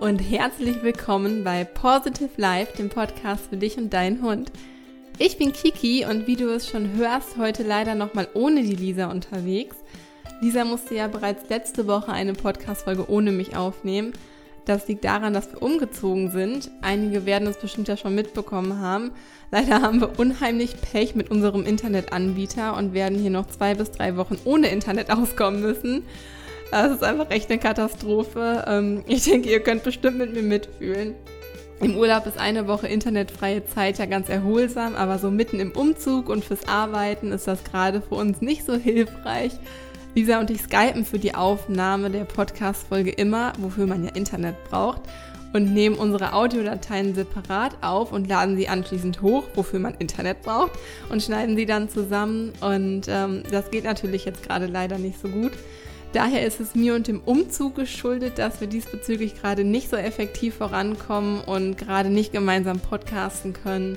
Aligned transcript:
und 0.00 0.18
herzlich 0.18 0.82
willkommen 0.82 1.44
bei 1.44 1.62
Positive 1.62 2.30
Life, 2.38 2.74
dem 2.78 2.88
Podcast 2.88 3.50
für 3.50 3.58
dich 3.58 3.76
und 3.76 3.92
deinen 3.92 4.22
Hund. 4.22 4.50
Ich 5.18 5.36
bin 5.36 5.52
Kiki 5.52 6.06
und 6.06 6.26
wie 6.26 6.36
du 6.36 6.48
es 6.48 6.70
schon 6.70 6.94
hörst, 6.96 7.36
heute 7.36 7.64
leider 7.64 7.94
nochmal 7.94 8.26
ohne 8.32 8.62
die 8.62 8.76
Lisa 8.76 9.10
unterwegs. 9.10 9.76
Lisa 10.40 10.64
musste 10.64 10.94
ja 10.94 11.06
bereits 11.06 11.50
letzte 11.50 11.86
Woche 11.86 12.12
eine 12.12 12.32
Podcast-Folge 12.32 13.10
ohne 13.10 13.30
mich 13.30 13.56
aufnehmen. 13.56 14.14
Das 14.64 14.88
liegt 14.88 15.04
daran, 15.04 15.34
dass 15.34 15.52
wir 15.52 15.62
umgezogen 15.62 16.30
sind. 16.30 16.70
Einige 16.80 17.26
werden 17.26 17.46
es 17.46 17.58
bestimmt 17.58 17.88
ja 17.88 17.98
schon 17.98 18.14
mitbekommen 18.14 18.78
haben. 18.78 19.10
Leider 19.50 19.82
haben 19.82 20.00
wir 20.00 20.18
unheimlich 20.18 20.80
Pech 20.80 21.14
mit 21.14 21.30
unserem 21.30 21.66
Internetanbieter 21.66 22.74
und 22.74 22.94
werden 22.94 23.18
hier 23.18 23.30
noch 23.30 23.48
zwei 23.48 23.74
bis 23.74 23.90
drei 23.90 24.16
Wochen 24.16 24.38
ohne 24.46 24.68
Internet 24.68 25.10
auskommen 25.14 25.60
müssen. 25.60 26.04
Das 26.70 26.92
ist 26.92 27.02
einfach 27.02 27.30
echt 27.30 27.50
eine 27.50 27.58
Katastrophe. 27.58 28.64
Ähm, 28.66 29.04
ich 29.06 29.24
denke, 29.24 29.50
ihr 29.50 29.60
könnt 29.60 29.82
bestimmt 29.82 30.18
mit 30.18 30.32
mir 30.32 30.42
mitfühlen. 30.42 31.14
Im 31.80 31.96
Urlaub 31.96 32.26
ist 32.26 32.38
eine 32.38 32.68
Woche 32.68 32.88
internetfreie 32.88 33.64
Zeit 33.64 33.98
ja 33.98 34.04
ganz 34.04 34.28
erholsam, 34.28 34.94
aber 34.94 35.18
so 35.18 35.30
mitten 35.30 35.58
im 35.60 35.72
Umzug 35.72 36.28
und 36.28 36.44
fürs 36.44 36.68
Arbeiten 36.68 37.32
ist 37.32 37.46
das 37.46 37.64
gerade 37.64 38.02
für 38.02 38.16
uns 38.16 38.42
nicht 38.42 38.66
so 38.66 38.74
hilfreich. 38.74 39.52
Lisa 40.14 40.40
und 40.40 40.50
ich 40.50 40.60
skypen 40.60 41.04
für 41.04 41.18
die 41.18 41.34
Aufnahme 41.34 42.10
der 42.10 42.24
Podcast-Folge 42.24 43.10
immer, 43.10 43.54
wofür 43.58 43.86
man 43.86 44.04
ja 44.04 44.10
Internet 44.10 44.56
braucht, 44.68 45.02
und 45.52 45.72
nehmen 45.72 45.96
unsere 45.96 46.32
Audiodateien 46.32 47.14
separat 47.14 47.76
auf 47.80 48.12
und 48.12 48.28
laden 48.28 48.56
sie 48.56 48.68
anschließend 48.68 49.22
hoch, 49.22 49.44
wofür 49.54 49.78
man 49.80 49.94
Internet 49.94 50.42
braucht, 50.42 50.72
und 51.08 51.22
schneiden 51.22 51.56
sie 51.56 51.66
dann 51.66 51.88
zusammen. 51.88 52.52
Und 52.60 53.02
ähm, 53.08 53.42
das 53.50 53.70
geht 53.70 53.84
natürlich 53.84 54.24
jetzt 54.26 54.42
gerade 54.42 54.66
leider 54.66 54.98
nicht 54.98 55.20
so 55.20 55.28
gut. 55.28 55.52
Daher 56.12 56.44
ist 56.44 56.58
es 56.58 56.74
mir 56.74 56.96
und 56.96 57.06
dem 57.06 57.20
Umzug 57.20 57.76
geschuldet, 57.76 58.38
dass 58.38 58.60
wir 58.60 58.66
diesbezüglich 58.66 59.40
gerade 59.40 59.62
nicht 59.62 59.88
so 59.90 59.96
effektiv 59.96 60.56
vorankommen 60.56 61.40
und 61.40 61.78
gerade 61.78 62.10
nicht 62.10 62.32
gemeinsam 62.32 62.80
podcasten 62.80 63.52
können. 63.52 63.96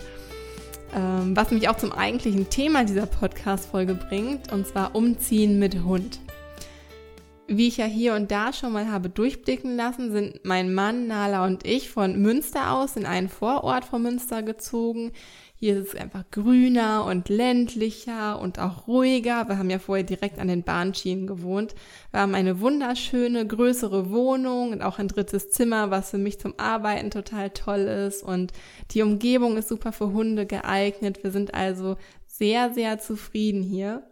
Ähm, 0.95 1.35
was 1.35 1.49
mich 1.49 1.69
auch 1.69 1.77
zum 1.77 1.91
eigentlichen 1.91 2.51
Thema 2.51 2.83
dieser 2.83 3.07
Podcast-Folge 3.07 3.95
bringt, 3.95 4.51
und 4.51 4.67
zwar 4.67 4.93
Umziehen 4.93 5.57
mit 5.57 5.83
Hund. 5.83 6.19
Wie 7.47 7.67
ich 7.67 7.77
ja 7.77 7.85
hier 7.85 8.13
und 8.13 8.29
da 8.29 8.53
schon 8.53 8.73
mal 8.73 8.91
habe 8.91 9.09
durchblicken 9.09 9.75
lassen, 9.75 10.11
sind 10.11 10.41
mein 10.43 10.71
Mann, 10.71 11.07
Nala 11.07 11.45
und 11.45 11.65
ich 11.65 11.89
von 11.89 12.21
Münster 12.21 12.73
aus 12.73 12.95
in 12.95 13.07
einen 13.07 13.27
Vorort 13.27 13.85
von 13.85 14.03
Münster 14.03 14.43
gezogen. 14.43 15.11
Hier 15.63 15.77
ist 15.77 15.93
es 15.93 15.95
einfach 15.95 16.25
grüner 16.29 17.05
und 17.05 17.29
ländlicher 17.29 18.37
und 18.41 18.59
auch 18.59 18.85
ruhiger. 18.85 19.47
Wir 19.47 19.57
haben 19.57 19.69
ja 19.69 19.79
vorher 19.79 20.03
direkt 20.03 20.37
an 20.37 20.49
den 20.49 20.63
Bahnschienen 20.63 21.25
gewohnt. 21.25 21.73
Wir 22.11 22.19
haben 22.19 22.35
eine 22.35 22.59
wunderschöne, 22.59 23.47
größere 23.47 24.11
Wohnung 24.11 24.73
und 24.73 24.81
auch 24.81 24.99
ein 24.99 25.07
drittes 25.07 25.51
Zimmer, 25.51 25.89
was 25.89 26.09
für 26.09 26.17
mich 26.17 26.37
zum 26.37 26.53
Arbeiten 26.57 27.11
total 27.11 27.49
toll 27.51 27.79
ist. 27.79 28.23
Und 28.23 28.51
die 28.91 29.03
Umgebung 29.03 29.55
ist 29.55 29.69
super 29.69 29.93
für 29.93 30.11
Hunde 30.11 30.45
geeignet. 30.45 31.23
Wir 31.23 31.31
sind 31.31 31.53
also 31.53 31.95
sehr, 32.27 32.73
sehr 32.73 32.99
zufrieden 32.99 33.63
hier. 33.63 34.03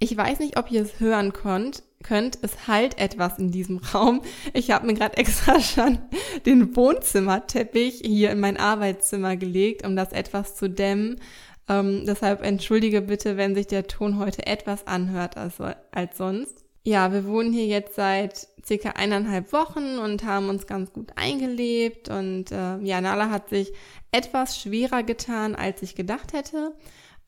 Ich 0.00 0.16
weiß 0.16 0.38
nicht, 0.38 0.56
ob 0.56 0.70
ihr 0.70 0.82
es 0.82 1.00
hören 1.00 1.32
konnt, 1.32 1.82
könnt, 2.04 2.38
es 2.42 2.68
halt 2.68 2.98
etwas 2.98 3.38
in 3.38 3.50
diesem 3.50 3.78
Raum. 3.78 4.22
Ich 4.52 4.70
habe 4.70 4.86
mir 4.86 4.94
gerade 4.94 5.16
extra 5.18 5.60
schon 5.60 5.98
den 6.46 6.76
Wohnzimmerteppich 6.76 8.02
hier 8.04 8.30
in 8.30 8.40
mein 8.40 8.56
Arbeitszimmer 8.56 9.36
gelegt, 9.36 9.84
um 9.84 9.96
das 9.96 10.12
etwas 10.12 10.54
zu 10.54 10.70
dämmen. 10.70 11.20
Ähm, 11.68 12.04
deshalb 12.06 12.42
entschuldige 12.42 13.02
bitte, 13.02 13.36
wenn 13.36 13.54
sich 13.54 13.66
der 13.66 13.88
Ton 13.88 14.18
heute 14.18 14.46
etwas 14.46 14.86
anhört 14.86 15.36
als, 15.36 15.54
als 15.90 16.16
sonst. 16.16 16.64
Ja, 16.84 17.12
wir 17.12 17.26
wohnen 17.26 17.52
hier 17.52 17.66
jetzt 17.66 17.96
seit 17.96 18.48
circa 18.64 18.90
eineinhalb 18.90 19.52
Wochen 19.52 19.98
und 19.98 20.24
haben 20.24 20.48
uns 20.48 20.66
ganz 20.66 20.92
gut 20.92 21.10
eingelebt. 21.16 22.08
Und 22.08 22.52
äh, 22.52 22.78
ja, 22.78 23.00
Nala 23.00 23.30
hat 23.30 23.50
sich 23.50 23.72
etwas 24.12 24.58
schwerer 24.58 25.02
getan, 25.02 25.54
als 25.54 25.82
ich 25.82 25.96
gedacht 25.96 26.32
hätte. 26.32 26.72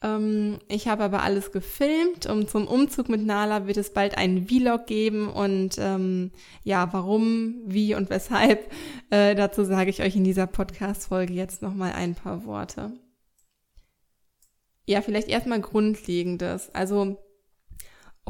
Ähm, 0.03 0.59
ich 0.69 0.89
habe 0.89 1.05
aber 1.05 1.23
alles 1.23 1.53
gefilmt 1.53 2.27
und 2.27 2.49
zum 2.49 2.67
Umzug 2.67 3.09
mit 3.09 3.25
Nala 3.25 3.67
wird 3.67 3.77
es 3.77 3.93
bald 3.93 4.17
einen 4.17 4.47
Vlog 4.47 4.87
geben 4.87 5.29
und 5.29 5.77
ähm, 5.79 6.31
ja, 6.65 6.89
warum, 6.93 7.57
wie 7.67 7.95
und 7.95 8.09
weshalb, 8.09 8.71
äh, 9.11 9.35
dazu 9.35 9.65
sage 9.65 9.91
ich 9.91 10.03
euch 10.03 10.17
in 10.17 10.25
dieser 10.25 10.47
Podcast-Folge 10.47 11.35
jetzt 11.35 11.61
nochmal 11.63 11.93
ein 11.93 12.15
paar 12.15 12.45
Worte. 12.47 12.93
Ja, 14.87 15.03
vielleicht 15.03 15.29
erstmal 15.29 15.61
Grundlegendes. 15.61 16.75
Also 16.75 17.19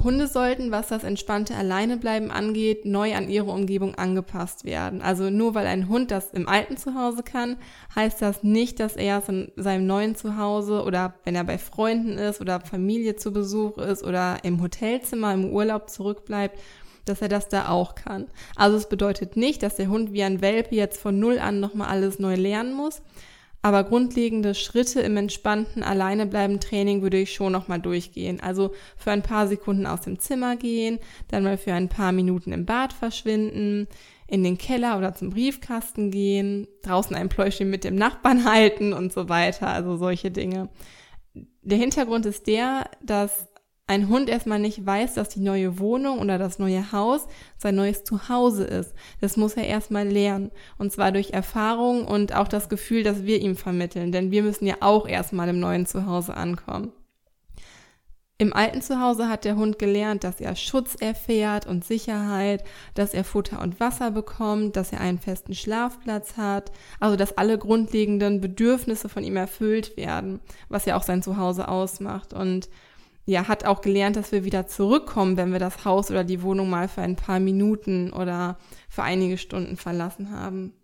Hunde 0.03 0.27
sollten, 0.27 0.71
was 0.71 0.89
das 0.89 1.05
entspannte 1.05 1.55
Alleinebleiben 1.55 2.31
angeht, 2.31 2.85
neu 2.85 3.15
an 3.15 3.29
ihre 3.29 3.51
Umgebung 3.51 3.95
angepasst 3.95 4.65
werden. 4.65 5.03
Also 5.03 5.31
nur 5.31 5.55
weil 5.55 5.67
ein 5.67 5.89
Hund 5.89 6.11
das 6.11 6.31
im 6.33 6.49
alten 6.49 6.77
Zuhause 6.77 7.23
kann, 7.23 7.57
heißt 7.95 8.21
das 8.23 8.43
nicht, 8.43 8.81
dass 8.81 8.97
er 8.97 9.19
es 9.19 9.29
in 9.29 9.53
seinem 9.57 9.87
neuen 9.87 10.15
Zuhause 10.17 10.83
oder 10.83 11.15
wenn 11.25 11.35
er 11.35 11.45
bei 11.45 11.59
Freunden 11.59 12.19
ist 12.19 12.41
oder 12.41 12.61
Familie 12.61 13.17
zu 13.17 13.33
Besuch 13.33 13.79
ist 13.79 14.03
oder 14.03 14.39
im 14.43 14.63
Hotelzimmer 14.63 15.33
im 15.35 15.51
Urlaub 15.51 15.91
zurückbleibt, 15.91 16.59
dass 17.05 17.23
er 17.23 17.29
das 17.29 17.49
da 17.49 17.69
auch 17.69 17.95
kann. 17.95 18.27
Also 18.57 18.77
es 18.77 18.89
bedeutet 18.89 19.37
nicht, 19.37 19.63
dass 19.63 19.77
der 19.77 19.89
Hund 19.89 20.13
wie 20.13 20.23
ein 20.23 20.41
Welpe 20.41 20.75
jetzt 20.75 21.01
von 21.01 21.19
Null 21.19 21.39
an 21.39 21.61
nochmal 21.61 21.89
alles 21.89 22.19
neu 22.19 22.35
lernen 22.35 22.75
muss, 22.75 23.03
aber 23.63 23.85
grundlegende 23.85 24.55
Schritte 24.55 25.01
im 25.01 25.17
entspannten 25.17 25.83
Alleinebleiben 25.83 26.61
Training 26.61 27.03
würde 27.03 27.19
ich 27.19 27.35
schon 27.35 27.53
nochmal 27.53 27.81
durchgehen. 27.81 28.41
Also 28.41 28.73
für 28.97 29.11
ein 29.11 29.23
paar 29.23 29.49
Sekunden 29.49 29.87
aus 29.87 30.01
dem 30.03 30.19
Zimmer 30.19 30.57
gehen, 30.57 30.99
dann 31.29 31.45
mal 31.45 31.59
für 31.59 31.75
ein 31.75 31.89
paar 31.89 32.13
Minuten 32.13 32.53
im 32.53 32.65
Bad 32.65 32.93
verschwinden, 32.93 33.87
in 34.27 34.45
den 34.45 34.57
Keller 34.57 34.97
oder 34.97 35.15
zum 35.15 35.31
Briefkasten 35.31 36.11
gehen, 36.11 36.69
draußen 36.83 37.15
ein 37.17 37.29
Pläuschchen 37.29 37.69
mit 37.69 37.85
dem 37.85 37.97
Nachbarn 37.97 38.45
halten 38.51 38.93
und 38.95 39.13
so 39.13 39.29
weiter. 39.29 39.69
Also 39.69 39.97
solche 39.97 40.31
Dinge. 40.31 40.71
Der 41.63 41.79
Hintergrund 41.79 42.25
ist 42.25 42.47
der, 42.47 42.89
dass 43.03 43.50
ein 43.91 44.09
Hund 44.09 44.31
erstmal 44.31 44.61
nicht 44.61 44.87
weiß, 44.87 45.15
dass 45.15 45.31
die 45.31 45.41
neue 45.41 45.81
Wohnung 45.81 46.21
oder 46.21 46.39
das 46.39 46.61
neue 46.61 46.93
Haus 46.93 47.27
sein 47.59 47.75
neues 47.75 48.05
Zuhause 48.05 48.63
ist. 48.63 48.95
Das 49.21 49.37
muss 49.37 49.55
er 49.55 49.67
erstmal 49.67 50.07
lernen. 50.07 50.53
Und 50.79 50.93
zwar 50.93 51.11
durch 51.11 51.31
Erfahrung 51.31 52.07
und 52.07 52.33
auch 52.33 52.47
das 52.47 52.69
Gefühl, 52.69 53.03
das 53.03 53.25
wir 53.25 53.41
ihm 53.41 53.57
vermitteln. 53.57 54.13
Denn 54.13 54.31
wir 54.31 54.45
müssen 54.45 54.65
ja 54.65 54.77
auch 54.79 55.09
erstmal 55.09 55.49
im 55.49 55.59
neuen 55.59 55.87
Zuhause 55.87 56.37
ankommen. 56.37 56.93
Im 58.39 58.53
alten 58.53 58.81
Zuhause 58.81 59.29
hat 59.29 59.45
der 59.45 59.57
Hund 59.57 59.81
gelernt, 59.81 60.23
dass 60.23 60.41
er 60.41 60.55
Schutz 60.55 60.95
erfährt 60.95 61.67
und 61.67 61.85
Sicherheit, 61.85 62.63
dass 62.95 63.13
er 63.13 63.25
Futter 63.25 63.61
und 63.61 63.81
Wasser 63.81 64.13
bekommt, 64.13 64.77
dass 64.77 64.93
er 64.93 65.01
einen 65.01 65.19
festen 65.19 65.53
Schlafplatz 65.53 66.37
hat, 66.37 66.71
also 67.01 67.17
dass 67.17 67.37
alle 67.37 67.59
grundlegenden 67.59 68.41
Bedürfnisse 68.41 69.09
von 69.09 69.25
ihm 69.25 69.37
erfüllt 69.37 69.97
werden, 69.97 70.39
was 70.69 70.85
ja 70.85 70.97
auch 70.97 71.03
sein 71.03 71.25
Zuhause 71.25 71.67
ausmacht. 71.67 72.33
Und 72.33 72.71
ja, 73.31 73.47
hat 73.47 73.65
auch 73.65 73.81
gelernt, 73.81 74.17
dass 74.17 74.33
wir 74.33 74.45
wieder 74.45 74.67
zurückkommen, 74.67 75.37
wenn 75.37 75.53
wir 75.53 75.61
das 75.61 75.85
Haus 75.85 76.11
oder 76.11 76.25
die 76.25 76.43
Wohnung 76.43 76.69
mal 76.69 76.89
für 76.89 77.03
ein 77.03 77.15
paar 77.15 77.39
Minuten 77.39 78.13
oder 78.13 78.59
für 78.89 79.05
einige 79.05 79.39
Stunden 79.39 79.77
verlassen 79.77 80.33
haben. 80.33 80.75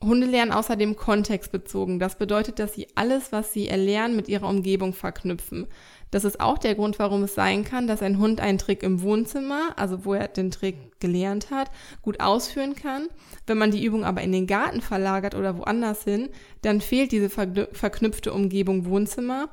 Hunde 0.00 0.26
lernen 0.26 0.52
außerdem 0.52 0.96
kontextbezogen. 0.96 1.98
Das 1.98 2.18
bedeutet, 2.18 2.58
dass 2.58 2.74
sie 2.74 2.88
alles, 2.94 3.32
was 3.32 3.52
sie 3.52 3.68
erlernen, 3.68 4.16
mit 4.16 4.28
ihrer 4.28 4.48
Umgebung 4.48 4.94
verknüpfen. 4.94 5.66
Das 6.10 6.24
ist 6.24 6.40
auch 6.40 6.58
der 6.58 6.74
Grund, 6.74 6.98
warum 6.98 7.22
es 7.24 7.34
sein 7.34 7.64
kann, 7.64 7.86
dass 7.86 8.02
ein 8.02 8.18
Hund 8.18 8.40
einen 8.40 8.58
Trick 8.58 8.82
im 8.82 9.02
Wohnzimmer, 9.02 9.74
also 9.76 10.04
wo 10.04 10.14
er 10.14 10.28
den 10.28 10.50
Trick 10.50 11.00
gelernt 11.00 11.50
hat, 11.50 11.70
gut 12.00 12.20
ausführen 12.20 12.74
kann. 12.74 13.08
Wenn 13.46 13.58
man 13.58 13.70
die 13.70 13.84
Übung 13.84 14.04
aber 14.04 14.22
in 14.22 14.32
den 14.32 14.46
Garten 14.46 14.82
verlagert 14.82 15.34
oder 15.34 15.56
woanders 15.56 16.04
hin, 16.04 16.28
dann 16.62 16.80
fehlt 16.80 17.10
diese 17.12 17.30
verknüpfte 17.30 18.32
Umgebung 18.32 18.86
Wohnzimmer 18.86 19.48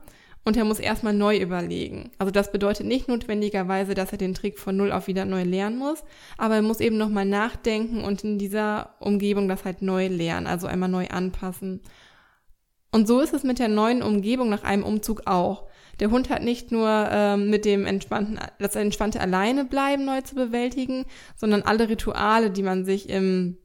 und 0.50 0.58
er 0.58 0.66
muss 0.66 0.80
erstmal 0.80 1.14
neu 1.14 1.38
überlegen. 1.38 2.10
Also 2.18 2.32
das 2.32 2.52
bedeutet 2.52 2.88
nicht 2.88 3.08
notwendigerweise, 3.08 3.94
dass 3.94 4.12
er 4.12 4.18
den 4.18 4.34
Trick 4.34 4.58
von 4.58 4.76
null 4.76 4.92
auf 4.92 5.06
wieder 5.06 5.24
neu 5.24 5.44
lernen 5.44 5.78
muss, 5.78 6.04
aber 6.40 6.56
er 6.56 6.64
muss 6.64 6.80
eben 6.80 6.98
nochmal 6.98 7.26
nachdenken 7.26 8.04
und 8.04 8.24
in 8.24 8.40
dieser 8.40 8.96
Umgebung 9.00 9.48
das 9.48 9.64
halt 9.64 9.84
neu 9.84 10.08
lernen, 10.08 10.48
also 10.48 10.66
einmal 10.66 10.90
neu 10.90 11.08
anpassen. 11.08 11.82
Und 12.92 13.08
so 13.08 13.20
ist 13.22 13.36
es 13.36 13.44
mit 13.44 13.60
der 13.60 13.68
neuen 13.68 14.02
Umgebung 14.02 14.50
nach 14.50 14.64
einem 14.64 14.84
Umzug 14.84 15.28
auch. 15.28 15.68
Der 16.00 16.10
Hund 16.10 16.32
hat 16.32 16.42
nicht 16.42 16.72
nur 16.72 16.90
ähm, 17.12 17.52
mit 17.52 17.64
dem 17.64 17.86
entspannten, 17.86 18.40
das 18.58 18.76
entspannte 18.76 19.22
Alleinebleiben 19.22 20.04
neu 20.04 20.22
zu 20.22 20.34
bewältigen, 20.34 21.06
sondern 21.36 21.62
alle 21.62 21.90
Rituale, 21.90 22.50
die 22.50 22.64
man 22.64 22.86
sich 22.86 23.08
im 23.08 23.60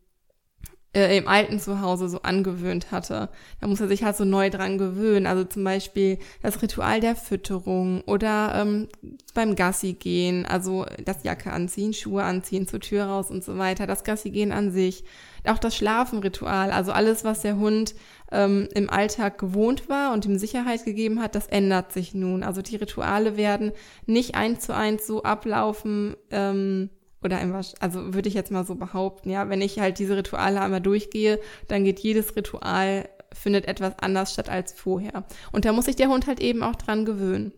äh, 0.94 1.16
im 1.16 1.28
alten 1.28 1.58
Zuhause 1.58 2.08
so 2.08 2.22
angewöhnt 2.22 2.90
hatte. 2.90 3.28
Da 3.60 3.66
muss 3.66 3.80
er 3.80 3.88
sich 3.88 4.04
halt 4.04 4.16
so 4.16 4.24
neu 4.24 4.50
dran 4.50 4.78
gewöhnen. 4.78 5.26
Also 5.26 5.44
zum 5.44 5.64
Beispiel 5.64 6.18
das 6.42 6.62
Ritual 6.62 7.00
der 7.00 7.16
Fütterung 7.16 8.02
oder 8.02 8.54
ähm, 8.56 8.88
beim 9.34 9.56
Gassi 9.56 9.94
gehen, 9.94 10.46
also 10.46 10.86
das 11.04 11.24
Jacke 11.24 11.52
anziehen, 11.52 11.92
Schuhe 11.92 12.22
anziehen, 12.22 12.68
zur 12.68 12.80
Tür 12.80 13.04
raus 13.04 13.30
und 13.30 13.44
so 13.44 13.58
weiter, 13.58 13.86
das 13.86 14.04
Gassi 14.04 14.30
gehen 14.30 14.52
an 14.52 14.70
sich. 14.70 15.04
Auch 15.46 15.58
das 15.58 15.76
Schlafenritual, 15.76 16.70
also 16.70 16.92
alles, 16.92 17.22
was 17.22 17.42
der 17.42 17.56
Hund 17.56 17.94
ähm, 18.32 18.68
im 18.74 18.88
Alltag 18.88 19.38
gewohnt 19.38 19.88
war 19.88 20.12
und 20.14 20.24
ihm 20.24 20.38
Sicherheit 20.38 20.84
gegeben 20.84 21.20
hat, 21.20 21.34
das 21.34 21.48
ändert 21.48 21.92
sich 21.92 22.14
nun. 22.14 22.42
Also 22.42 22.62
die 22.62 22.76
Rituale 22.76 23.36
werden 23.36 23.72
nicht 24.06 24.36
eins 24.36 24.60
zu 24.60 24.74
eins 24.74 25.06
so 25.06 25.22
ablaufen, 25.22 26.16
ähm, 26.30 26.88
oder 27.24 27.38
einfach, 27.38 27.64
also 27.80 28.14
würde 28.14 28.28
ich 28.28 28.34
jetzt 28.34 28.50
mal 28.50 28.64
so 28.64 28.74
behaupten, 28.74 29.30
ja, 29.30 29.48
wenn 29.48 29.62
ich 29.62 29.78
halt 29.78 29.98
diese 29.98 30.16
Rituale 30.16 30.60
einmal 30.60 30.80
durchgehe, 30.80 31.40
dann 31.68 31.84
geht 31.84 32.00
jedes 32.00 32.36
Ritual, 32.36 33.08
findet 33.32 33.66
etwas 33.66 33.98
anders 33.98 34.32
statt 34.32 34.48
als 34.48 34.72
vorher. 34.72 35.24
Und 35.52 35.64
da 35.64 35.72
muss 35.72 35.86
sich 35.86 35.96
der 35.96 36.08
Hund 36.08 36.26
halt 36.26 36.40
eben 36.40 36.62
auch 36.62 36.76
dran 36.76 37.04
gewöhnen. 37.04 37.52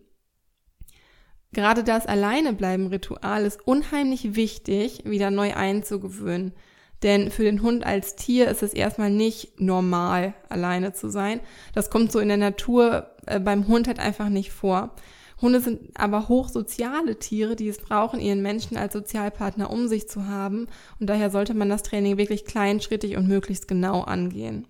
Gerade 1.53 1.83
das 1.83 2.05
Alleinebleiben-Ritual 2.05 3.45
ist 3.45 3.65
unheimlich 3.65 4.35
wichtig, 4.35 5.03
wieder 5.05 5.31
neu 5.31 5.53
einzugewöhnen. 5.53 6.53
Denn 7.03 7.29
für 7.29 7.43
den 7.43 7.61
Hund 7.61 7.85
als 7.85 8.15
Tier 8.15 8.47
ist 8.49 8.63
es 8.63 8.73
erstmal 8.73 9.11
nicht 9.11 9.59
normal, 9.59 10.33
alleine 10.49 10.93
zu 10.93 11.09
sein. 11.09 11.39
Das 11.73 11.89
kommt 11.89 12.11
so 12.11 12.19
in 12.19 12.27
der 12.27 12.37
Natur 12.37 13.11
äh, 13.27 13.39
beim 13.39 13.67
Hund 13.67 13.87
halt 13.87 13.99
einfach 13.99 14.29
nicht 14.29 14.51
vor. 14.51 14.95
Hunde 15.41 15.61
sind 15.61 15.91
aber 15.93 16.29
hochsoziale 16.29 17.19
Tiere, 17.19 17.55
die 17.55 17.67
es 17.67 17.77
brauchen, 17.77 18.19
ihren 18.19 18.41
Menschen 18.41 18.75
als 18.75 18.93
Sozialpartner 18.93 19.69
um 19.69 19.87
sich 19.87 20.09
zu 20.09 20.27
haben. 20.27 20.67
Und 20.99 21.09
daher 21.09 21.29
sollte 21.29 21.53
man 21.53 21.69
das 21.69 21.83
Training 21.83 22.17
wirklich 22.17 22.45
kleinschrittig 22.45 23.17
und 23.17 23.27
möglichst 23.27 23.67
genau 23.67 24.01
angehen. 24.01 24.67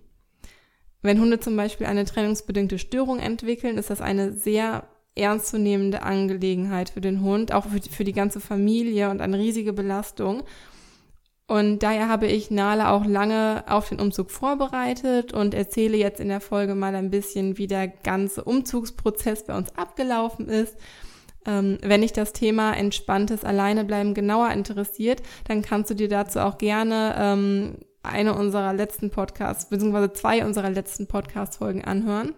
Wenn 1.00 1.20
Hunde 1.20 1.40
zum 1.40 1.56
Beispiel 1.56 1.86
eine 1.86 2.04
trennungsbedingte 2.04 2.78
Störung 2.78 3.18
entwickeln, 3.18 3.78
ist 3.78 3.90
das 3.90 4.00
eine 4.00 4.32
sehr 4.32 4.88
ernstzunehmende 5.14 6.02
Angelegenheit 6.02 6.90
für 6.90 7.00
den 7.00 7.22
Hund, 7.22 7.52
auch 7.52 7.66
für, 7.90 8.04
die 8.04 8.12
ganze 8.12 8.40
Familie 8.40 9.10
und 9.10 9.20
eine 9.20 9.38
riesige 9.38 9.72
Belastung. 9.72 10.42
Und 11.48 11.82
daher 11.82 12.10
habe 12.10 12.26
ich 12.26 12.50
Nala 12.50 12.92
auch 12.92 13.06
lange 13.06 13.64
auf 13.66 13.88
den 13.88 14.00
Umzug 14.00 14.30
vorbereitet 14.30 15.32
und 15.32 15.54
erzähle 15.54 15.96
jetzt 15.96 16.20
in 16.20 16.28
der 16.28 16.42
Folge 16.42 16.74
mal 16.74 16.94
ein 16.94 17.10
bisschen, 17.10 17.56
wie 17.56 17.66
der 17.66 17.88
ganze 17.88 18.44
Umzugsprozess 18.44 19.46
bei 19.46 19.56
uns 19.56 19.74
abgelaufen 19.74 20.46
ist. 20.46 20.76
Ähm, 21.46 21.78
wenn 21.82 22.02
dich 22.02 22.12
das 22.12 22.34
Thema 22.34 22.74
entspanntes 22.74 23.44
Alleinebleiben 23.44 24.12
genauer 24.12 24.50
interessiert, 24.50 25.22
dann 25.46 25.62
kannst 25.62 25.88
du 25.88 25.94
dir 25.94 26.10
dazu 26.10 26.40
auch 26.40 26.58
gerne 26.58 27.14
ähm, 27.18 27.78
eine 28.02 28.34
unserer 28.34 28.74
letzten 28.74 29.10
Podcasts, 29.10 29.70
beziehungsweise 29.70 30.12
zwei 30.12 30.44
unserer 30.44 30.68
letzten 30.68 31.06
Podcast-Folgen 31.06 31.82
anhören. 31.82 32.34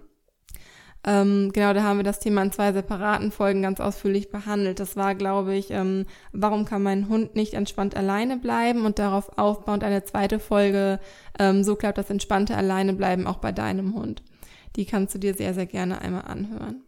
Ähm, 1.02 1.50
genau, 1.52 1.72
da 1.72 1.82
haben 1.82 1.98
wir 1.98 2.04
das 2.04 2.18
Thema 2.18 2.42
in 2.42 2.52
zwei 2.52 2.72
separaten 2.72 3.32
Folgen 3.32 3.62
ganz 3.62 3.80
ausführlich 3.80 4.30
behandelt. 4.30 4.80
Das 4.80 4.96
war, 4.96 5.14
glaube 5.14 5.54
ich, 5.54 5.70
ähm, 5.70 6.04
warum 6.32 6.66
kann 6.66 6.82
mein 6.82 7.08
Hund 7.08 7.34
nicht 7.34 7.54
entspannt 7.54 7.96
alleine 7.96 8.36
bleiben 8.36 8.84
und 8.84 8.98
darauf 8.98 9.38
aufbauend 9.38 9.82
eine 9.82 10.04
zweite 10.04 10.38
Folge, 10.38 11.00
ähm, 11.38 11.64
so 11.64 11.74
klappt 11.74 11.96
das 11.96 12.10
entspannte 12.10 12.54
alleine 12.56 12.92
bleiben 12.92 13.26
auch 13.26 13.38
bei 13.38 13.52
deinem 13.52 13.94
Hund. 13.94 14.22
Die 14.76 14.84
kannst 14.84 15.14
du 15.14 15.18
dir 15.18 15.34
sehr, 15.34 15.54
sehr 15.54 15.66
gerne 15.66 16.02
einmal 16.02 16.22
anhören. 16.22 16.82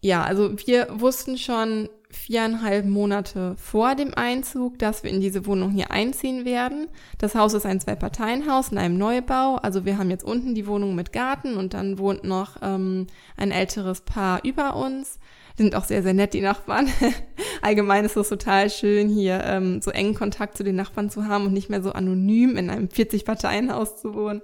Ja, 0.00 0.22
also 0.22 0.56
wir 0.66 0.88
wussten 0.92 1.36
schon 1.36 1.88
viereinhalb 2.16 2.86
Monate 2.86 3.54
vor 3.56 3.94
dem 3.94 4.14
Einzug, 4.14 4.78
dass 4.78 5.02
wir 5.02 5.10
in 5.10 5.20
diese 5.20 5.46
Wohnung 5.46 5.70
hier 5.70 5.90
einziehen 5.90 6.44
werden. 6.44 6.88
Das 7.18 7.34
Haus 7.34 7.54
ist 7.54 7.66
ein 7.66 7.80
Zwei-Parteien-Haus 7.80 8.72
in 8.72 8.78
einem 8.78 8.98
Neubau. 8.98 9.56
Also 9.56 9.84
wir 9.84 9.98
haben 9.98 10.10
jetzt 10.10 10.24
unten 10.24 10.54
die 10.54 10.66
Wohnung 10.66 10.94
mit 10.94 11.12
Garten 11.12 11.56
und 11.56 11.74
dann 11.74 11.98
wohnt 11.98 12.24
noch 12.24 12.56
ähm, 12.62 13.06
ein 13.36 13.50
älteres 13.50 14.00
Paar 14.00 14.44
über 14.44 14.76
uns. 14.76 15.18
Sind 15.56 15.74
auch 15.74 15.84
sehr, 15.84 16.02
sehr 16.02 16.14
nett, 16.14 16.34
die 16.34 16.42
Nachbarn. 16.42 16.88
Allgemein 17.62 18.04
ist 18.04 18.16
es 18.16 18.28
total 18.28 18.68
schön, 18.68 19.08
hier 19.08 19.42
ähm, 19.44 19.80
so 19.80 19.90
engen 19.90 20.14
Kontakt 20.14 20.56
zu 20.56 20.64
den 20.64 20.76
Nachbarn 20.76 21.08
zu 21.08 21.26
haben 21.26 21.46
und 21.46 21.52
nicht 21.52 21.70
mehr 21.70 21.82
so 21.82 21.92
anonym 21.92 22.56
in 22.56 22.68
einem 22.68 22.88
40-Parteien-Haus 22.88 23.96
zu 23.96 24.14
wohnen. 24.14 24.42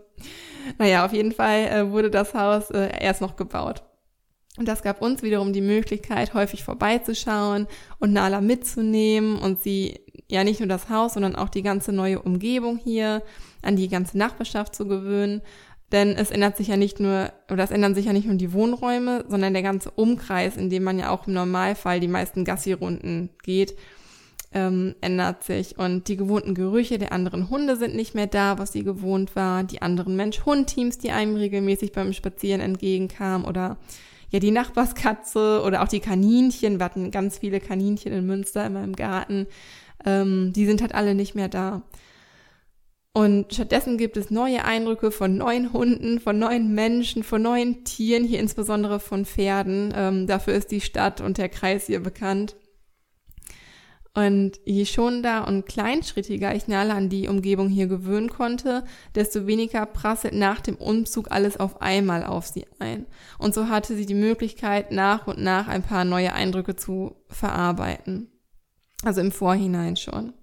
Naja, 0.78 1.04
auf 1.04 1.12
jeden 1.12 1.32
Fall 1.32 1.66
äh, 1.66 1.90
wurde 1.90 2.10
das 2.10 2.34
Haus 2.34 2.70
äh, 2.70 2.88
erst 3.00 3.20
noch 3.20 3.36
gebaut. 3.36 3.82
Und 4.58 4.68
das 4.68 4.82
gab 4.82 5.00
uns 5.00 5.22
wiederum 5.22 5.52
die 5.52 5.62
Möglichkeit, 5.62 6.34
häufig 6.34 6.62
vorbeizuschauen 6.62 7.66
und 7.98 8.12
Nala 8.12 8.42
mitzunehmen 8.42 9.38
und 9.38 9.62
sie 9.62 10.00
ja 10.28 10.44
nicht 10.44 10.60
nur 10.60 10.68
das 10.68 10.90
Haus, 10.90 11.14
sondern 11.14 11.36
auch 11.36 11.48
die 11.48 11.62
ganze 11.62 11.92
neue 11.92 12.20
Umgebung 12.20 12.76
hier 12.76 13.22
an 13.62 13.76
die 13.76 13.88
ganze 13.88 14.18
Nachbarschaft 14.18 14.74
zu 14.74 14.86
gewöhnen. 14.86 15.40
Denn 15.90 16.10
es 16.16 16.30
ändert 16.30 16.56
sich 16.56 16.68
ja 16.68 16.76
nicht 16.76 17.00
nur, 17.00 17.32
oder 17.50 17.64
es 17.64 17.70
ändern 17.70 17.94
sich 17.94 18.06
ja 18.06 18.12
nicht 18.12 18.26
nur 18.26 18.36
die 18.36 18.52
Wohnräume, 18.52 19.24
sondern 19.28 19.52
der 19.52 19.62
ganze 19.62 19.90
Umkreis, 19.90 20.56
in 20.56 20.70
dem 20.70 20.84
man 20.84 20.98
ja 20.98 21.10
auch 21.10 21.26
im 21.26 21.34
Normalfall 21.34 22.00
die 22.00 22.08
meisten 22.08 22.44
Gassi-Runden 22.44 23.30
geht, 23.42 23.74
ähm, 24.54 24.94
ändert 25.02 25.44
sich. 25.44 25.78
Und 25.78 26.08
die 26.08 26.16
gewohnten 26.16 26.54
Gerüche 26.54 26.98
der 26.98 27.12
anderen 27.12 27.50
Hunde 27.50 27.76
sind 27.76 27.94
nicht 27.94 28.14
mehr 28.14 28.26
da, 28.26 28.58
was 28.58 28.72
sie 28.72 28.84
gewohnt 28.84 29.36
war. 29.36 29.64
Die 29.64 29.82
anderen 29.82 30.16
Mensch-Hund-Teams, 30.16 30.98
die 30.98 31.10
einem 31.10 31.36
regelmäßig 31.36 31.92
beim 31.92 32.12
Spazieren 32.14 32.62
entgegenkamen 32.62 33.46
oder 33.46 33.78
ja, 34.32 34.40
die 34.40 34.50
Nachbarskatze 34.50 35.62
oder 35.64 35.82
auch 35.82 35.88
die 35.88 36.00
Kaninchen, 36.00 36.78
wir 36.78 36.84
hatten 36.84 37.10
ganz 37.10 37.38
viele 37.38 37.60
Kaninchen 37.60 38.12
in 38.12 38.26
Münster 38.26 38.66
in 38.66 38.72
meinem 38.72 38.96
Garten, 38.96 39.46
ähm, 40.04 40.52
die 40.54 40.66
sind 40.66 40.80
halt 40.80 40.94
alle 40.94 41.14
nicht 41.14 41.34
mehr 41.34 41.48
da. 41.48 41.82
Und 43.14 43.52
stattdessen 43.52 43.98
gibt 43.98 44.16
es 44.16 44.30
neue 44.30 44.64
Eindrücke 44.64 45.10
von 45.10 45.36
neuen 45.36 45.74
Hunden, 45.74 46.18
von 46.18 46.38
neuen 46.38 46.74
Menschen, 46.74 47.22
von 47.22 47.42
neuen 47.42 47.84
Tieren, 47.84 48.24
hier 48.24 48.40
insbesondere 48.40 49.00
von 49.00 49.26
Pferden. 49.26 49.92
Ähm, 49.94 50.26
dafür 50.26 50.54
ist 50.54 50.70
die 50.70 50.80
Stadt 50.80 51.20
und 51.20 51.36
der 51.36 51.50
Kreis 51.50 51.86
hier 51.86 52.02
bekannt. 52.02 52.56
Und 54.14 54.60
je 54.66 54.84
schonender 54.84 55.48
und 55.48 55.64
kleinschrittiger 55.64 56.54
ich 56.54 56.68
Nala 56.68 56.94
an 56.94 57.08
die 57.08 57.28
Umgebung 57.28 57.70
hier 57.70 57.86
gewöhnen 57.86 58.28
konnte, 58.28 58.84
desto 59.14 59.46
weniger 59.46 59.86
prasselt 59.86 60.34
nach 60.34 60.60
dem 60.60 60.76
Umzug 60.76 61.30
alles 61.30 61.58
auf 61.58 61.80
einmal 61.80 62.22
auf 62.24 62.46
sie 62.46 62.66
ein. 62.78 63.06
Und 63.38 63.54
so 63.54 63.68
hatte 63.68 63.96
sie 63.96 64.04
die 64.04 64.14
Möglichkeit, 64.14 64.92
nach 64.92 65.26
und 65.26 65.38
nach 65.38 65.66
ein 65.66 65.82
paar 65.82 66.04
neue 66.04 66.34
Eindrücke 66.34 66.76
zu 66.76 67.16
verarbeiten. 67.28 68.30
Also 69.02 69.22
im 69.22 69.32
Vorhinein 69.32 69.96
schon. 69.96 70.34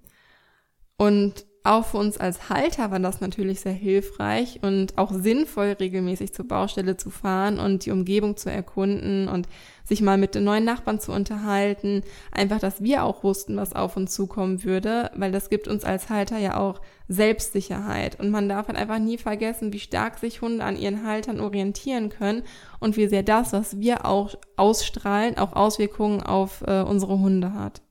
Und 0.97 1.45
auch 1.69 1.85
für 1.85 1.97
uns 1.97 2.17
als 2.17 2.49
Halter 2.49 2.89
war 2.89 2.99
das 2.99 3.21
natürlich 3.21 3.59
sehr 3.59 3.73
hilfreich 3.73 4.59
und 4.63 4.97
auch 4.97 5.11
sinnvoll, 5.11 5.75
regelmäßig 5.79 6.33
zur 6.33 6.47
Baustelle 6.47 6.97
zu 6.97 7.11
fahren 7.11 7.59
und 7.59 7.85
die 7.85 7.91
Umgebung 7.91 8.37
zu 8.37 8.51
erkunden 8.51 9.27
und 9.27 9.47
sich 9.83 10.01
mal 10.01 10.17
mit 10.17 10.33
den 10.33 10.45
neuen 10.45 10.65
Nachbarn 10.65 10.99
zu 10.99 11.11
unterhalten. 11.11 12.01
Einfach, 12.31 12.59
dass 12.59 12.81
wir 12.81 13.03
auch 13.03 13.23
wussten, 13.23 13.55
was 13.55 13.73
auf 13.73 13.97
uns 13.97 14.15
zukommen 14.15 14.63
würde, 14.63 15.11
weil 15.15 15.31
das 15.31 15.51
gibt 15.51 15.67
uns 15.67 15.83
als 15.83 16.09
Halter 16.09 16.39
ja 16.39 16.57
auch 16.57 16.81
Selbstsicherheit. 17.07 18.19
Und 18.19 18.31
man 18.31 18.49
darf 18.49 18.67
halt 18.67 18.77
einfach 18.77 18.99
nie 18.99 19.19
vergessen, 19.19 19.71
wie 19.71 19.79
stark 19.79 20.17
sich 20.17 20.41
Hunde 20.41 20.63
an 20.63 20.75
ihren 20.75 21.05
Haltern 21.05 21.39
orientieren 21.39 22.09
können 22.09 22.41
und 22.79 22.97
wie 22.97 23.07
sehr 23.07 23.23
das, 23.23 23.53
was 23.53 23.79
wir 23.79 24.07
auch 24.07 24.33
ausstrahlen, 24.57 25.37
auch 25.37 25.53
Auswirkungen 25.53 26.23
auf 26.23 26.63
äh, 26.65 26.81
unsere 26.81 27.19
Hunde 27.19 27.53
hat 27.53 27.83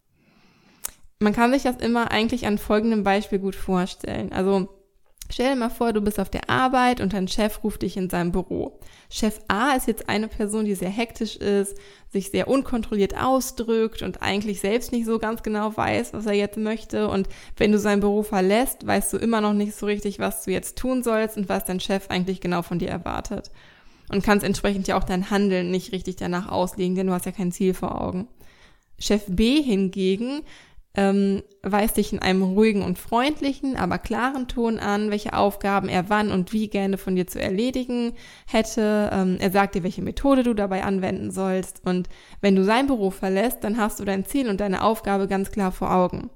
man 1.21 1.33
kann 1.33 1.53
sich 1.53 1.65
das 1.65 1.77
immer 1.77 2.11
eigentlich 2.11 2.47
an 2.47 2.59
folgendem 2.59 3.03
Beispiel 3.03 3.39
gut 3.39 3.57
vorstellen. 3.57 4.33
Also 4.33 4.69
stell 5.31 5.53
dir 5.53 5.59
mal 5.59 5.69
vor, 5.71 5.93
du 5.93 6.01
bist 6.01 6.21
auf 6.21 6.31
der 6.31 6.49
Arbeit 6.49 7.01
und 7.01 7.13
dein 7.13 7.27
Chef 7.27 7.65
ruft 7.65 7.83
dich 7.83 7.97
in 7.97 8.09
seinem 8.09 8.31
Büro. 8.31 8.79
Chef 9.11 9.41
A 9.49 9.73
ist 9.73 9.89
jetzt 9.89 10.09
eine 10.09 10.29
Person, 10.29 10.65
die 10.65 10.77
sehr 10.77 10.91
hektisch 10.91 11.37
ist, 11.37 11.77
sich 12.11 12.31
sehr 12.31 12.47
unkontrolliert 12.47 13.21
ausdrückt 13.21 14.03
und 14.03 14.23
eigentlich 14.23 14.61
selbst 14.61 14.93
nicht 14.93 15.07
so 15.07 15.19
ganz 15.19 15.43
genau 15.43 15.77
weiß, 15.77 16.13
was 16.13 16.27
er 16.27 16.35
jetzt 16.35 16.57
möchte. 16.57 17.09
Und 17.09 17.29
wenn 17.57 17.73
du 17.73 17.79
sein 17.79 18.01
Büro 18.01 18.23
verlässt, 18.23 18.87
weißt 18.87 19.13
du 19.13 19.17
immer 19.17 19.41
noch 19.41 19.55
nicht 19.55 19.75
so 19.75 19.87
richtig, 19.87 20.21
was 20.21 20.45
du 20.45 20.53
jetzt 20.53 20.79
tun 20.79 21.03
sollst 21.03 21.37
und 21.37 21.49
was 21.49 21.65
dein 21.65 21.81
Chef 21.81 22.11
eigentlich 22.11 22.41
genau 22.41 22.63
von 22.63 22.79
dir 22.79 22.91
erwartet. 22.91 23.51
Und 24.11 24.25
kannst 24.25 24.47
entsprechend 24.47 24.89
ja 24.89 24.97
auch 24.97 25.05
dein 25.05 25.31
Handeln 25.31 25.71
nicht 25.71 25.93
richtig 25.93 26.17
danach 26.17 26.49
auslegen, 26.49 26.95
denn 26.95 27.09
du 27.09 27.13
hast 27.13 27.27
ja 27.27 27.33
kein 27.33 27.53
Ziel 27.53 27.75
vor 27.75 28.01
Augen. 28.01 28.29
Chef 28.99 29.25
B 29.29 29.63
hingegen 29.63 30.43
ähm, 30.99 31.45
weist 31.63 31.97
dich 31.97 32.13
in 32.13 32.19
einem 32.19 32.43
ruhigen 32.43 32.83
und 32.83 32.99
freundlichen, 32.99 33.77
aber 33.77 33.99
klaren 33.99 34.49
Ton 34.49 34.81
an, 34.81 35.13
welche 35.13 35.33
Aufgaben 35.33 35.89
er 35.89 36.11
wann 36.11 36.33
und 36.33 36.53
wie 36.53 36.67
gerne 36.67 36.99
von 36.99 37.15
dir 37.15 37.29
zu 37.29 37.41
erledigen 37.41 38.15
hätte. 38.49 39.09
Ähm, 39.13 39.37
er 39.39 39.53
sagt 39.53 39.77
dir, 39.77 39.85
welche 39.85 40.03
Methode 40.03 40.43
du 40.43 40.55
dabei 40.55 40.83
anwenden 40.83 41.31
sollst. 41.31 41.83
Und 41.85 42.09
wenn 42.41 42.57
du 42.57 42.65
sein 42.65 42.89
Büro 42.89 43.11
verlässt, 43.11 43.63
dann 43.63 43.77
hast 43.77 44.01
du 44.01 44.05
dein 44.05 44.25
Ziel 44.25 44.49
und 44.49 44.59
deine 44.61 44.83
Aufgabe 44.83 45.29
ganz 45.29 45.53
klar 45.53 45.71
vor 45.71 45.95
Augen. 45.95 46.31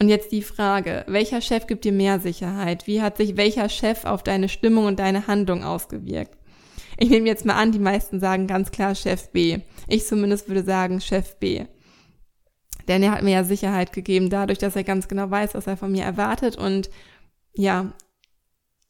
Und 0.00 0.08
jetzt 0.08 0.32
die 0.32 0.42
Frage, 0.42 1.04
welcher 1.06 1.40
Chef 1.40 1.68
gibt 1.68 1.84
dir 1.84 1.92
mehr 1.92 2.18
Sicherheit? 2.18 2.88
Wie 2.88 3.02
hat 3.02 3.18
sich 3.18 3.36
welcher 3.36 3.68
Chef 3.68 4.04
auf 4.04 4.24
deine 4.24 4.48
Stimmung 4.48 4.86
und 4.86 4.98
deine 4.98 5.28
Handlung 5.28 5.62
ausgewirkt? 5.62 6.36
Ich 6.98 7.08
nehme 7.08 7.28
jetzt 7.28 7.44
mal 7.44 7.54
an, 7.54 7.70
die 7.70 7.78
meisten 7.78 8.18
sagen 8.18 8.48
ganz 8.48 8.72
klar 8.72 8.96
Chef 8.96 9.28
B. 9.28 9.58
Ich 9.86 10.06
zumindest 10.06 10.48
würde 10.48 10.64
sagen 10.64 11.00
Chef 11.00 11.36
B. 11.36 11.66
Denn 12.88 13.02
er 13.02 13.12
hat 13.12 13.22
mir 13.22 13.32
ja 13.32 13.44
Sicherheit 13.44 13.92
gegeben, 13.92 14.30
dadurch, 14.30 14.58
dass 14.58 14.76
er 14.76 14.84
ganz 14.84 15.08
genau 15.08 15.30
weiß, 15.30 15.54
was 15.54 15.66
er 15.66 15.76
von 15.76 15.92
mir 15.92 16.04
erwartet. 16.04 16.56
Und 16.56 16.90
ja, 17.54 17.92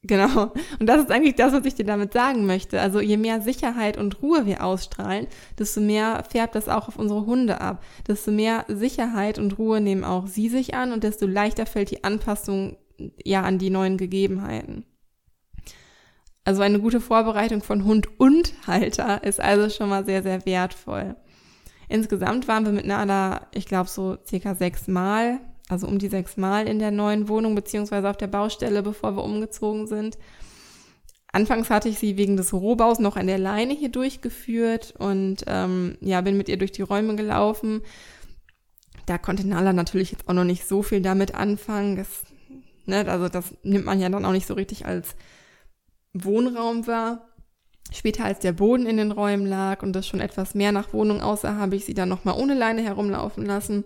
genau. 0.02 0.52
Und 0.78 0.86
das 0.86 1.02
ist 1.02 1.10
eigentlich 1.10 1.36
das, 1.36 1.52
was 1.52 1.64
ich 1.64 1.74
dir 1.74 1.84
damit 1.84 2.12
sagen 2.12 2.46
möchte. 2.46 2.80
Also 2.80 3.00
je 3.00 3.16
mehr 3.16 3.40
Sicherheit 3.40 3.96
und 3.96 4.22
Ruhe 4.22 4.46
wir 4.46 4.64
ausstrahlen, 4.64 5.26
desto 5.58 5.80
mehr 5.80 6.24
färbt 6.28 6.54
das 6.54 6.68
auch 6.68 6.88
auf 6.88 6.98
unsere 6.98 7.26
Hunde 7.26 7.60
ab. 7.60 7.82
Desto 8.06 8.30
mehr 8.30 8.64
Sicherheit 8.68 9.38
und 9.38 9.58
Ruhe 9.58 9.80
nehmen 9.80 10.04
auch 10.04 10.26
sie 10.26 10.48
sich 10.48 10.74
an 10.74 10.92
und 10.92 11.04
desto 11.04 11.26
leichter 11.26 11.66
fällt 11.66 11.90
die 11.90 12.04
Anpassung 12.04 12.76
ja 13.24 13.42
an 13.42 13.58
die 13.58 13.70
neuen 13.70 13.96
Gegebenheiten. 13.96 14.84
Also 16.44 16.62
eine 16.62 16.80
gute 16.80 17.00
Vorbereitung 17.00 17.62
von 17.62 17.84
Hund 17.84 18.18
und 18.18 18.52
Halter 18.66 19.22
ist 19.22 19.40
also 19.40 19.68
schon 19.70 19.88
mal 19.88 20.04
sehr, 20.04 20.22
sehr 20.22 20.44
wertvoll. 20.44 21.16
Insgesamt 21.92 22.48
waren 22.48 22.64
wir 22.64 22.72
mit 22.72 22.86
Nala, 22.86 23.48
ich 23.52 23.66
glaube, 23.66 23.86
so 23.86 24.16
circa 24.26 24.54
sechs 24.54 24.88
Mal, 24.88 25.40
also 25.68 25.86
um 25.86 25.98
die 25.98 26.08
sechs 26.08 26.38
Mal 26.38 26.66
in 26.66 26.78
der 26.78 26.90
neuen 26.90 27.28
Wohnung 27.28 27.54
beziehungsweise 27.54 28.08
auf 28.08 28.16
der 28.16 28.28
Baustelle, 28.28 28.82
bevor 28.82 29.14
wir 29.14 29.22
umgezogen 29.22 29.86
sind. 29.86 30.16
Anfangs 31.34 31.68
hatte 31.68 31.90
ich 31.90 31.98
sie 31.98 32.16
wegen 32.16 32.38
des 32.38 32.54
Rohbaus 32.54 32.98
noch 32.98 33.16
an 33.16 33.26
der 33.26 33.36
Leine 33.36 33.74
hier 33.74 33.90
durchgeführt 33.90 34.94
und 34.98 35.44
ähm, 35.46 35.98
ja, 36.00 36.22
bin 36.22 36.38
mit 36.38 36.48
ihr 36.48 36.56
durch 36.56 36.72
die 36.72 36.80
Räume 36.80 37.14
gelaufen. 37.14 37.82
Da 39.04 39.18
konnte 39.18 39.46
Nala 39.46 39.74
natürlich 39.74 40.12
jetzt 40.12 40.26
auch 40.30 40.34
noch 40.34 40.44
nicht 40.44 40.66
so 40.66 40.82
viel 40.82 41.02
damit 41.02 41.34
anfangen. 41.34 41.96
Das, 41.96 42.24
ne, 42.86 43.06
also 43.06 43.28
das 43.28 43.54
nimmt 43.64 43.84
man 43.84 44.00
ja 44.00 44.08
dann 44.08 44.24
auch 44.24 44.32
nicht 44.32 44.46
so 44.46 44.54
richtig 44.54 44.86
als 44.86 45.14
Wohnraum 46.14 46.86
wahr. 46.86 47.28
Später, 47.92 48.24
als 48.24 48.38
der 48.38 48.52
Boden 48.52 48.86
in 48.86 48.96
den 48.96 49.12
Räumen 49.12 49.46
lag 49.46 49.82
und 49.82 49.92
das 49.92 50.06
schon 50.06 50.20
etwas 50.20 50.54
mehr 50.54 50.72
nach 50.72 50.92
Wohnung 50.92 51.20
aussah, 51.20 51.56
habe 51.56 51.76
ich 51.76 51.84
sie 51.84 51.94
dann 51.94 52.08
nochmal 52.08 52.38
ohne 52.38 52.54
Leine 52.54 52.82
herumlaufen 52.82 53.44
lassen. 53.44 53.84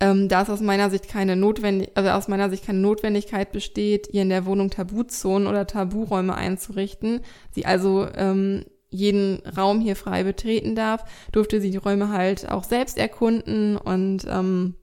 Ähm, 0.00 0.28
da 0.28 0.42
es 0.42 0.50
aus 0.50 0.60
meiner 0.60 0.90
Sicht 0.90 1.08
keine 1.08 1.36
Notwendig 1.36 1.90
also 1.94 2.10
aus 2.10 2.26
meiner 2.26 2.50
Sicht 2.50 2.66
keine 2.66 2.80
Notwendigkeit 2.80 3.52
besteht, 3.52 4.08
ihr 4.12 4.22
in 4.22 4.28
der 4.28 4.44
Wohnung 4.44 4.70
Tabuzonen 4.70 5.46
oder 5.46 5.66
Taburäume 5.66 6.34
einzurichten, 6.34 7.20
sie 7.52 7.64
also 7.64 8.08
ähm, 8.14 8.64
jeden 8.90 9.40
Raum 9.56 9.80
hier 9.80 9.96
frei 9.96 10.24
betreten 10.24 10.74
darf, 10.74 11.04
durfte 11.32 11.60
sie 11.60 11.70
die 11.70 11.76
Räume 11.76 12.08
halt 12.08 12.50
auch 12.50 12.64
selbst 12.64 12.98
erkunden 12.98 13.76
und 13.76 14.26
ähm, 14.28 14.74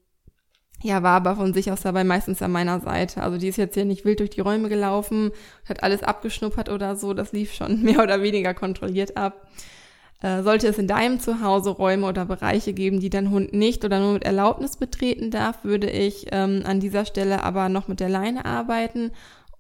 ja, 0.84 1.04
war 1.04 1.18
aber 1.18 1.36
von 1.36 1.54
sich 1.54 1.72
aus 1.72 1.82
dabei 1.82 2.04
meistens 2.04 2.42
an 2.42 2.52
meiner 2.52 2.80
Seite. 2.80 3.22
Also 3.22 3.38
die 3.38 3.48
ist 3.48 3.58
jetzt 3.58 3.76
hier 3.76 3.86
nicht 3.86 4.06
wild 4.06 4.20
durch 4.20 4.32
die 4.32 4.42
Räume 4.42 4.70
gelaufen, 4.70 5.32
hat 5.68 5.84
alles 5.84 6.04
abgeschnuppert 6.04 6.70
oder 6.70 6.96
so, 6.96 7.14
das 7.14 7.32
lief 7.32 7.54
schon 7.54 7.82
mehr 7.84 8.02
oder 8.02 8.22
weniger 8.22 8.54
kontrolliert 8.54 9.18
ab. 9.18 9.48
Äh, 10.22 10.44
sollte 10.44 10.68
es 10.68 10.78
in 10.78 10.88
deinem 10.88 11.20
Zuhause 11.20 11.72
Räume 11.72 12.08
oder 12.08 12.26
Bereiche 12.26 12.74
geben, 12.74 13.00
die 13.00 13.10
dein 13.10 13.32
Hund 13.32 13.54
nicht 13.54 13.84
oder 13.84 14.00
nur 14.00 14.14
mit 14.14 14.24
Erlaubnis 14.24 14.78
betreten 14.78 15.32
darf, 15.32 15.64
würde 15.64 15.90
ich 15.90 16.28
ähm, 16.32 16.62
an 16.64 16.80
dieser 16.80 17.06
Stelle 17.06 17.44
aber 17.44 17.70
noch 17.70 17.88
mit 17.88 18.00
der 18.00 18.10
Leine 18.10 18.46
arbeiten 18.46 19.12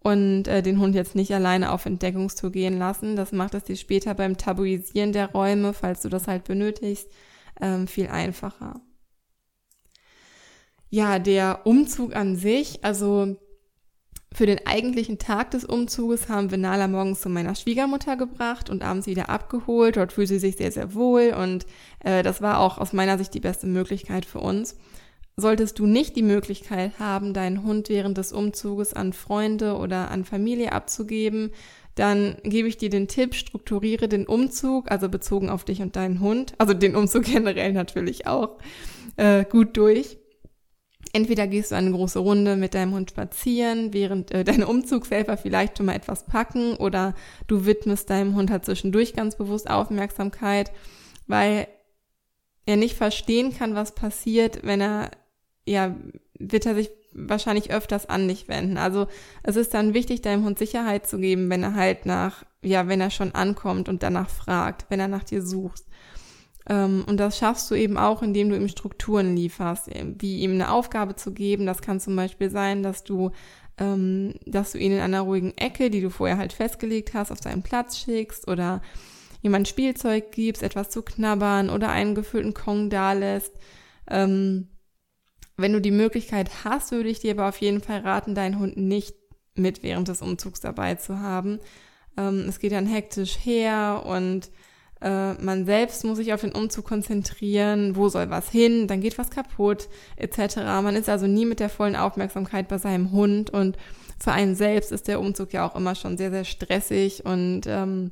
und 0.03 0.47
äh, 0.47 0.61
den 0.61 0.79
Hund 0.79 0.93
jetzt 0.93 1.15
nicht 1.15 1.33
alleine 1.33 1.71
auf 1.71 1.85
Entdeckungstour 1.85 2.51
gehen 2.51 2.77
lassen. 2.77 3.15
Das 3.15 3.31
macht 3.31 3.55
es 3.55 3.63
dir 3.63 3.75
später 3.75 4.13
beim 4.13 4.37
Tabuisieren 4.37 5.13
der 5.13 5.31
Räume, 5.31 5.73
falls 5.73 6.01
du 6.01 6.09
das 6.09 6.27
halt 6.27 6.43
benötigst, 6.43 7.07
ähm, 7.59 7.87
viel 7.87 8.07
einfacher. 8.07 8.81
Ja, 10.93 11.19
der 11.19 11.61
Umzug 11.63 12.13
an 12.13 12.35
sich, 12.35 12.83
also 12.83 13.37
für 14.33 14.45
den 14.45 14.67
eigentlichen 14.67 15.19
Tag 15.19 15.51
des 15.51 15.63
Umzuges 15.63 16.27
haben 16.27 16.51
wir 16.51 16.57
Nala 16.57 16.89
morgens 16.89 17.21
zu 17.21 17.29
meiner 17.29 17.55
Schwiegermutter 17.55 18.17
gebracht 18.17 18.69
und 18.69 18.83
abends 18.83 19.07
wieder 19.07 19.29
abgeholt. 19.29 19.95
Dort 19.95 20.11
fühlt 20.11 20.27
sie 20.27 20.39
sich 20.39 20.57
sehr, 20.57 20.71
sehr 20.71 20.93
wohl 20.93 21.33
und 21.33 21.65
äh, 21.99 22.23
das 22.23 22.41
war 22.41 22.59
auch 22.59 22.77
aus 22.77 22.91
meiner 22.91 23.17
Sicht 23.17 23.33
die 23.33 23.39
beste 23.39 23.67
Möglichkeit 23.67 24.25
für 24.25 24.39
uns. 24.39 24.75
Solltest 25.37 25.79
du 25.79 25.85
nicht 25.85 26.17
die 26.17 26.23
Möglichkeit 26.23 26.99
haben, 26.99 27.33
deinen 27.33 27.63
Hund 27.63 27.87
während 27.87 28.17
des 28.17 28.33
Umzuges 28.33 28.93
an 28.93 29.13
Freunde 29.13 29.77
oder 29.77 30.11
an 30.11 30.25
Familie 30.25 30.73
abzugeben, 30.73 31.51
dann 31.95 32.35
gebe 32.43 32.67
ich 32.67 32.77
dir 32.77 32.89
den 32.89 33.07
Tipp, 33.07 33.33
strukturiere 33.33 34.09
den 34.09 34.27
Umzug, 34.27 34.91
also 34.91 35.07
bezogen 35.07 35.49
auf 35.49 35.63
dich 35.63 35.81
und 35.81 35.95
deinen 35.95 36.19
Hund, 36.19 36.53
also 36.57 36.73
den 36.73 36.97
Umzug 36.97 37.23
generell 37.31 37.71
natürlich 37.71 38.27
auch, 38.27 38.57
äh, 39.15 39.45
gut 39.45 39.77
durch. 39.77 40.20
Entweder 41.13 41.47
gehst 41.47 41.71
du 41.71 41.75
eine 41.75 41.91
große 41.91 42.19
Runde 42.19 42.55
mit 42.55 42.73
deinem 42.73 42.93
Hund 42.93 43.11
spazieren, 43.11 43.93
während 43.93 44.31
äh, 44.31 44.43
deine 44.45 44.67
Umzugshelfer 44.67 45.37
vielleicht 45.37 45.77
schon 45.77 45.87
mal 45.87 45.95
etwas 45.95 46.25
packen 46.25 46.75
oder 46.75 47.13
du 47.47 47.65
widmest 47.65 48.09
deinem 48.09 48.35
Hund 48.35 48.49
halt 48.51 48.65
zwischendurch 48.65 49.13
ganz 49.13 49.35
bewusst 49.35 49.69
Aufmerksamkeit, 49.69 50.71
weil 51.27 51.67
er 52.65 52.77
nicht 52.77 52.95
verstehen 52.95 53.55
kann, 53.55 53.75
was 53.75 53.95
passiert, 53.95 54.63
wenn 54.63 54.81
er, 54.81 55.11
ja, 55.65 55.95
wird 56.37 56.65
er 56.65 56.75
sich 56.75 56.91
wahrscheinlich 57.13 57.71
öfters 57.71 58.07
an 58.07 58.27
dich 58.27 58.47
wenden. 58.47 58.77
Also 58.77 59.07
es 59.43 59.55
ist 59.55 59.73
dann 59.73 59.93
wichtig, 59.93 60.21
deinem 60.21 60.45
Hund 60.45 60.57
Sicherheit 60.57 61.07
zu 61.07 61.17
geben, 61.17 61.49
wenn 61.49 61.63
er 61.63 61.75
halt 61.75 62.05
nach, 62.05 62.45
ja, 62.61 62.87
wenn 62.87 63.01
er 63.01 63.09
schon 63.09 63.35
ankommt 63.35 63.89
und 63.89 64.03
danach 64.03 64.29
fragt, 64.29 64.85
wenn 64.89 64.99
er 64.99 65.07
nach 65.07 65.23
dir 65.23 65.41
sucht. 65.41 65.83
Ähm, 66.69 67.03
und 67.07 67.17
das 67.17 67.37
schaffst 67.37 67.69
du 67.71 67.75
eben 67.75 67.97
auch, 67.97 68.21
indem 68.21 68.49
du 68.49 68.55
ihm 68.55 68.67
Strukturen 68.67 69.35
lieferst, 69.35 69.89
wie 70.19 70.39
ihm 70.39 70.51
eine 70.51 70.71
Aufgabe 70.71 71.15
zu 71.15 71.33
geben. 71.33 71.65
Das 71.65 71.81
kann 71.81 71.99
zum 71.99 72.15
Beispiel 72.15 72.49
sein, 72.49 72.83
dass 72.83 73.03
du, 73.03 73.31
ähm, 73.77 74.35
dass 74.45 74.73
du 74.73 74.77
ihn 74.77 74.91
in 74.91 74.99
einer 74.99 75.21
ruhigen 75.21 75.57
Ecke, 75.57 75.89
die 75.89 76.01
du 76.01 76.09
vorher 76.09 76.37
halt 76.37 76.53
festgelegt 76.53 77.13
hast, 77.13 77.31
auf 77.31 77.39
seinen 77.39 77.63
Platz 77.63 77.97
schickst 77.97 78.47
oder 78.47 78.81
jemand 79.41 79.67
Spielzeug 79.67 80.31
gibst, 80.31 80.61
etwas 80.61 80.89
zu 80.89 81.01
knabbern 81.01 81.69
oder 81.69 81.89
einen 81.89 82.15
gefüllten 82.15 82.53
Kong 82.53 82.89
dalässt. 82.89 83.53
Ähm, 84.07 84.67
wenn 85.57 85.73
du 85.73 85.81
die 85.81 85.91
Möglichkeit 85.91 86.63
hast, 86.63 86.91
würde 86.91 87.09
ich 87.09 87.19
dir 87.19 87.31
aber 87.31 87.49
auf 87.49 87.57
jeden 87.57 87.81
Fall 87.81 87.99
raten, 87.99 88.35
deinen 88.35 88.59
Hund 88.59 88.77
nicht 88.77 89.15
mit 89.55 89.83
während 89.83 90.07
des 90.07 90.21
Umzugs 90.21 90.59
dabei 90.59 90.95
zu 90.95 91.19
haben. 91.19 91.59
Ähm, 92.17 92.45
es 92.47 92.59
geht 92.59 92.71
dann 92.71 92.85
hektisch 92.85 93.37
her 93.43 94.03
und 94.05 94.51
äh, 95.01 95.33
man 95.33 95.65
selbst 95.65 96.03
muss 96.03 96.17
sich 96.17 96.33
auf 96.33 96.41
den 96.41 96.53
Umzug 96.53 96.85
konzentrieren, 96.85 97.95
wo 97.95 98.09
soll 98.09 98.29
was 98.29 98.49
hin, 98.49 98.87
dann 98.87 99.01
geht 99.01 99.17
was 99.17 99.29
kaputt, 99.29 99.89
etc. 100.15 100.57
Man 100.57 100.95
ist 100.95 101.09
also 101.09 101.27
nie 101.27 101.45
mit 101.45 101.59
der 101.59 101.69
vollen 101.69 101.95
Aufmerksamkeit 101.95 102.67
bei 102.67 102.77
seinem 102.77 103.11
Hund 103.11 103.49
und 103.49 103.77
für 104.19 104.31
einen 104.31 104.55
selbst 104.55 104.91
ist 104.91 105.07
der 105.07 105.19
Umzug 105.19 105.53
ja 105.53 105.67
auch 105.67 105.75
immer 105.75 105.95
schon 105.95 106.17
sehr, 106.17 106.29
sehr 106.29 106.45
stressig 106.45 107.25
und 107.25 107.61
ähm, 107.65 108.11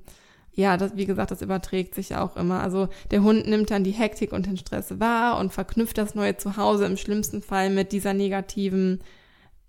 ja, 0.54 0.76
das, 0.78 0.96
wie 0.96 1.06
gesagt, 1.06 1.32
das 1.32 1.42
überträgt 1.42 1.96
sich 1.96 2.16
auch 2.16 2.36
immer. 2.36 2.62
Also 2.62 2.90
der 3.12 3.24
Hund 3.24 3.48
nimmt 3.48 3.72
dann 3.72 3.84
die 3.84 3.92
Hektik 3.92 4.34
und 4.34 4.46
den 4.46 4.58
Stress 4.58 5.00
wahr 5.00 5.38
und 5.40 5.54
verknüpft 5.54 5.98
das 5.98 6.16
neue 6.16 6.38
Zuhause 6.38 6.86
im 6.86 6.98
schlimmsten 6.98 7.42
Fall 7.42 7.70
mit 7.70 7.92
dieser 7.92 8.14
negativen, 8.14 9.00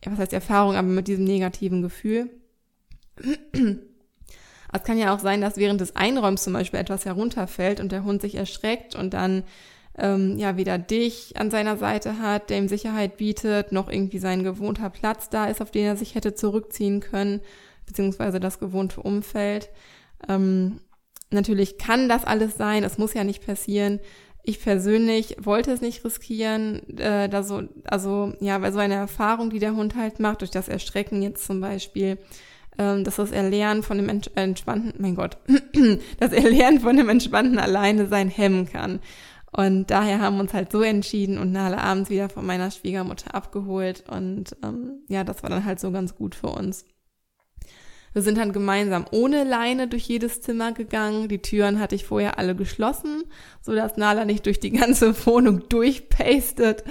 ja, 0.04 0.12
was 0.12 0.18
heißt 0.18 0.32
Erfahrung, 0.32 0.76
aber 0.76 0.88
mit 0.88 1.06
diesem 1.06 1.24
negativen 1.24 1.82
Gefühl. 1.82 2.30
Es 4.72 4.82
kann 4.84 4.98
ja 4.98 5.14
auch 5.14 5.18
sein, 5.18 5.40
dass 5.40 5.56
während 5.56 5.80
des 5.80 5.96
Einräums 5.96 6.44
zum 6.44 6.52
Beispiel 6.52 6.80
etwas 6.80 7.04
herunterfällt 7.04 7.80
und 7.80 7.92
der 7.92 8.04
Hund 8.04 8.22
sich 8.22 8.36
erschreckt 8.36 8.94
und 8.94 9.14
dann 9.14 9.44
ähm, 9.98 10.38
ja 10.38 10.56
weder 10.56 10.78
dich 10.78 11.36
an 11.36 11.50
seiner 11.50 11.76
Seite 11.76 12.18
hat, 12.18 12.50
der 12.50 12.58
ihm 12.58 12.68
Sicherheit 12.68 13.16
bietet, 13.16 13.72
noch 13.72 13.88
irgendwie 13.88 14.18
sein 14.18 14.44
gewohnter 14.44 14.90
Platz 14.90 15.28
da 15.28 15.46
ist, 15.46 15.60
auf 15.60 15.70
den 15.70 15.84
er 15.84 15.96
sich 15.96 16.14
hätte 16.14 16.34
zurückziehen 16.34 17.00
können, 17.00 17.40
beziehungsweise 17.86 18.40
das 18.40 18.58
gewohnte 18.60 19.00
Umfeld. 19.00 19.70
Ähm, 20.28 20.80
natürlich 21.30 21.78
kann 21.78 22.08
das 22.08 22.24
alles 22.24 22.56
sein, 22.56 22.84
es 22.84 22.98
muss 22.98 23.14
ja 23.14 23.24
nicht 23.24 23.44
passieren. 23.44 24.00
Ich 24.42 24.62
persönlich 24.62 25.36
wollte 25.38 25.70
es 25.70 25.82
nicht 25.82 26.04
riskieren, 26.04 26.98
äh, 26.98 27.28
da 27.28 27.42
so, 27.42 27.62
also 27.84 28.32
ja, 28.40 28.58
bei 28.58 28.72
so 28.72 28.78
einer 28.78 28.94
Erfahrung, 28.94 29.50
die 29.50 29.58
der 29.58 29.74
Hund 29.74 29.96
halt 29.96 30.18
macht, 30.18 30.40
durch 30.40 30.50
das 30.50 30.68
Erschrecken 30.68 31.22
jetzt 31.22 31.44
zum 31.44 31.60
Beispiel, 31.60 32.16
ähm, 32.78 33.04
dass 33.04 33.16
das 33.16 33.32
Erlernen 33.32 33.82
von 33.82 33.98
dem 33.98 34.08
entspannten, 34.08 34.94
mein 34.98 35.14
Gott, 35.14 35.38
das 36.18 36.32
Erlernen 36.32 36.80
von 36.80 36.96
dem 36.96 37.08
entspannten 37.08 37.58
alleine 37.58 38.06
sein 38.06 38.28
hemmen 38.28 38.66
kann. 38.66 39.00
Und 39.52 39.90
daher 39.90 40.20
haben 40.20 40.36
wir 40.36 40.42
uns 40.42 40.54
halt 40.54 40.70
so 40.70 40.82
entschieden 40.82 41.38
und 41.38 41.50
Nale 41.50 41.78
abends 41.78 42.08
wieder 42.08 42.28
von 42.28 42.46
meiner 42.46 42.70
Schwiegermutter 42.70 43.34
abgeholt. 43.34 44.04
Und 44.08 44.56
ähm, 44.62 45.02
ja, 45.08 45.24
das 45.24 45.42
war 45.42 45.50
dann 45.50 45.64
halt 45.64 45.80
so 45.80 45.90
ganz 45.90 46.14
gut 46.14 46.34
für 46.34 46.48
uns. 46.48 46.84
Wir 48.12 48.22
sind 48.22 48.38
dann 48.38 48.52
gemeinsam 48.52 49.04
ohne 49.12 49.44
Leine 49.44 49.86
durch 49.86 50.04
jedes 50.04 50.40
Zimmer 50.40 50.72
gegangen. 50.72 51.28
Die 51.28 51.42
Türen 51.42 51.78
hatte 51.78 51.94
ich 51.94 52.04
vorher 52.04 52.38
alle 52.38 52.56
geschlossen, 52.56 53.22
so 53.60 53.74
dass 53.74 53.96
Nala 53.96 54.24
nicht 54.24 54.46
durch 54.46 54.58
die 54.58 54.72
ganze 54.72 55.14
Wohnung 55.26 55.68
durchpastet, 55.68 56.82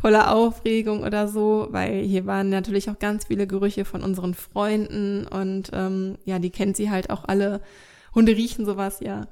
voller 0.00 0.32
Aufregung 0.32 1.02
oder 1.02 1.28
so, 1.28 1.68
weil 1.70 2.02
hier 2.02 2.26
waren 2.26 2.50
natürlich 2.50 2.88
auch 2.88 2.98
ganz 2.98 3.26
viele 3.26 3.46
Gerüche 3.46 3.84
von 3.84 4.02
unseren 4.02 4.34
Freunden 4.34 5.26
und 5.26 5.70
ähm, 5.72 6.18
ja, 6.24 6.38
die 6.38 6.50
kennt 6.50 6.76
sie 6.76 6.90
halt 6.90 7.10
auch 7.10 7.24
alle. 7.26 7.60
Hunde 8.14 8.32
riechen 8.32 8.64
sowas, 8.64 9.00
ja. 9.00 9.26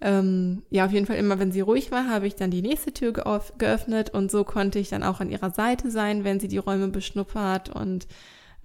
Ähm, 0.00 0.62
ja, 0.70 0.86
auf 0.86 0.92
jeden 0.92 1.06
Fall 1.06 1.16
immer, 1.16 1.38
wenn 1.38 1.52
sie 1.52 1.60
ruhig 1.60 1.90
war, 1.90 2.08
habe 2.08 2.26
ich 2.26 2.34
dann 2.34 2.50
die 2.50 2.62
nächste 2.62 2.92
Tür 2.92 3.12
geöffnet 3.12 4.10
und 4.10 4.30
so 4.30 4.44
konnte 4.44 4.78
ich 4.78 4.88
dann 4.88 5.02
auch 5.02 5.20
an 5.20 5.30
ihrer 5.30 5.50
Seite 5.50 5.90
sein, 5.90 6.24
wenn 6.24 6.40
sie 6.40 6.48
die 6.48 6.58
Räume 6.58 6.88
beschnuppert 6.88 7.68
und 7.68 8.06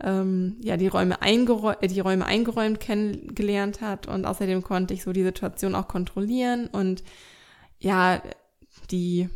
ähm, 0.01 0.57
ja 0.61 0.77
die 0.77 0.87
Räume, 0.87 1.21
eingeräumt, 1.21 1.77
äh, 1.81 1.87
die 1.87 1.99
Räume 1.99 2.25
eingeräumt 2.25 2.79
kennengelernt 2.79 3.81
hat 3.81 4.07
und 4.07 4.25
außerdem 4.25 4.63
konnte 4.63 4.93
ich 4.93 5.03
so 5.03 5.13
die 5.13 5.23
Situation 5.23 5.75
auch 5.75 5.87
kontrollieren 5.87 6.67
und 6.67 7.03
ja 7.79 8.21
die 8.91 9.29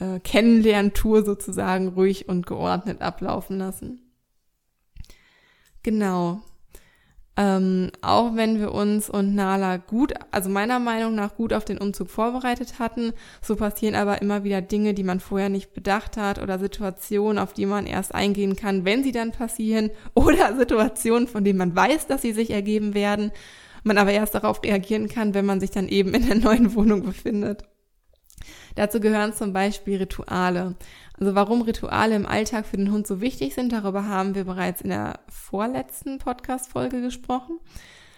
äh, 0.00 0.20
Kennenlerntour 0.20 1.24
sozusagen 1.24 1.88
ruhig 1.88 2.28
und 2.28 2.46
geordnet 2.46 3.00
ablaufen 3.00 3.58
lassen. 3.58 4.00
Genau. 5.82 6.40
Ähm, 7.36 7.92
auch 8.02 8.34
wenn 8.34 8.58
wir 8.58 8.72
uns 8.72 9.08
und 9.08 9.36
Nala 9.36 9.76
gut, 9.76 10.12
also 10.32 10.50
meiner 10.50 10.80
Meinung 10.80 11.14
nach 11.14 11.36
gut 11.36 11.52
auf 11.52 11.64
den 11.64 11.78
Umzug 11.78 12.10
vorbereitet 12.10 12.80
hatten, 12.80 13.12
so 13.40 13.54
passieren 13.54 13.94
aber 13.94 14.20
immer 14.20 14.42
wieder 14.42 14.60
Dinge, 14.60 14.92
die 14.92 15.04
man 15.04 15.20
vorher 15.20 15.48
nicht 15.48 15.72
bedacht 15.72 16.16
hat 16.16 16.42
oder 16.42 16.58
Situationen, 16.58 17.38
auf 17.38 17.52
die 17.52 17.66
man 17.66 17.86
erst 17.86 18.12
eingehen 18.12 18.56
kann, 18.56 18.84
wenn 18.84 19.04
sie 19.04 19.12
dann 19.12 19.30
passieren 19.30 19.90
oder 20.14 20.56
Situationen, 20.56 21.28
von 21.28 21.44
denen 21.44 21.58
man 21.58 21.76
weiß, 21.76 22.08
dass 22.08 22.22
sie 22.22 22.32
sich 22.32 22.50
ergeben 22.50 22.94
werden, 22.94 23.30
man 23.84 23.98
aber 23.98 24.10
erst 24.10 24.34
darauf 24.34 24.64
reagieren 24.64 25.08
kann, 25.08 25.32
wenn 25.32 25.46
man 25.46 25.60
sich 25.60 25.70
dann 25.70 25.86
eben 25.86 26.14
in 26.14 26.26
der 26.26 26.38
neuen 26.38 26.74
Wohnung 26.74 27.04
befindet. 27.04 27.62
Dazu 28.78 29.00
gehören 29.00 29.32
zum 29.32 29.52
Beispiel 29.52 29.96
Rituale. 29.96 30.76
Also 31.18 31.34
warum 31.34 31.62
Rituale 31.62 32.14
im 32.14 32.26
Alltag 32.26 32.64
für 32.64 32.76
den 32.76 32.92
Hund 32.92 33.08
so 33.08 33.20
wichtig 33.20 33.54
sind, 33.54 33.72
darüber 33.72 34.06
haben 34.06 34.36
wir 34.36 34.44
bereits 34.44 34.82
in 34.82 34.90
der 34.90 35.18
vorletzten 35.28 36.18
Podcast-Folge 36.18 37.00
gesprochen. 37.00 37.58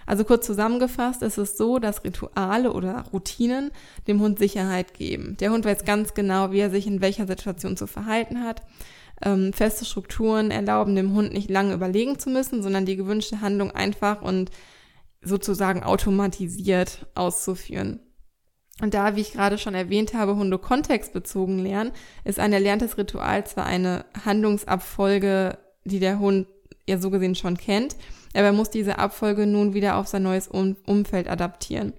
Also 0.05 0.25
kurz 0.25 0.45
zusammengefasst 0.45 1.23
ist 1.23 1.39
es 1.39 1.57
so, 1.57 1.79
dass 1.79 2.05
Rituale 2.05 2.75
oder 2.75 3.07
Routinen 3.11 3.71
dem 4.07 4.21
Hund 4.21 4.39
Sicherheit 4.39 4.93
geben. 4.93 5.39
Der 5.41 5.51
Hund 5.51 5.65
weiß 5.65 5.87
ganz 5.87 6.13
genau, 6.13 6.53
wie 6.53 6.61
er 6.61 6.69
sich 6.69 6.87
in 6.87 7.01
welcher 7.01 7.27
Situation 7.27 7.79
zu 7.79 7.87
verhalten 7.87 8.45
hat. 8.45 8.61
Ähm, 9.23 9.55
feste 9.55 9.87
Strukturen 9.87 10.51
erlauben 10.51 10.95
dem 10.95 11.15
Hund 11.15 11.33
nicht 11.33 11.49
lange 11.49 11.73
überlegen 11.73 12.19
zu 12.19 12.29
müssen, 12.29 12.63
sondern 12.63 12.85
die 12.85 12.97
gewünschte 12.97 13.41
Handlung 13.41 13.71
einfach 13.71 14.21
und 14.21 14.51
sozusagen 15.23 15.85
automatisiert 15.85 17.07
auszuführen. 17.15 18.01
Und 18.81 18.95
da, 18.95 19.17
wie 19.17 19.21
ich 19.21 19.33
gerade 19.33 19.59
schon 19.59 19.75
erwähnt 19.75 20.15
habe, 20.15 20.37
Hunde 20.37 20.59
kontextbezogen 20.59 21.59
lernen, 21.59 21.93
ist 22.25 22.39
ein 22.39 22.53
erlerntes 22.53 22.97
Ritual 22.99 23.47
zwar 23.47 23.67
eine 23.67 24.05
Handlungsabfolge, 24.25 25.59
die 25.85 26.01
der 26.01 26.19
Hund 26.19 26.47
ja 26.89 26.99
so 26.99 27.11
gesehen 27.11 27.35
schon 27.35 27.57
kennt, 27.57 27.97
aber 28.35 28.47
er 28.47 28.53
muss 28.53 28.71
diese 28.71 28.99
Abfolge 28.99 29.47
nun 29.47 29.75
wieder 29.75 29.97
auf 29.97 30.07
sein 30.07 30.23
neues 30.23 30.49
um 30.49 30.77
Umfeld 30.87 31.29
adaptieren. 31.29 31.93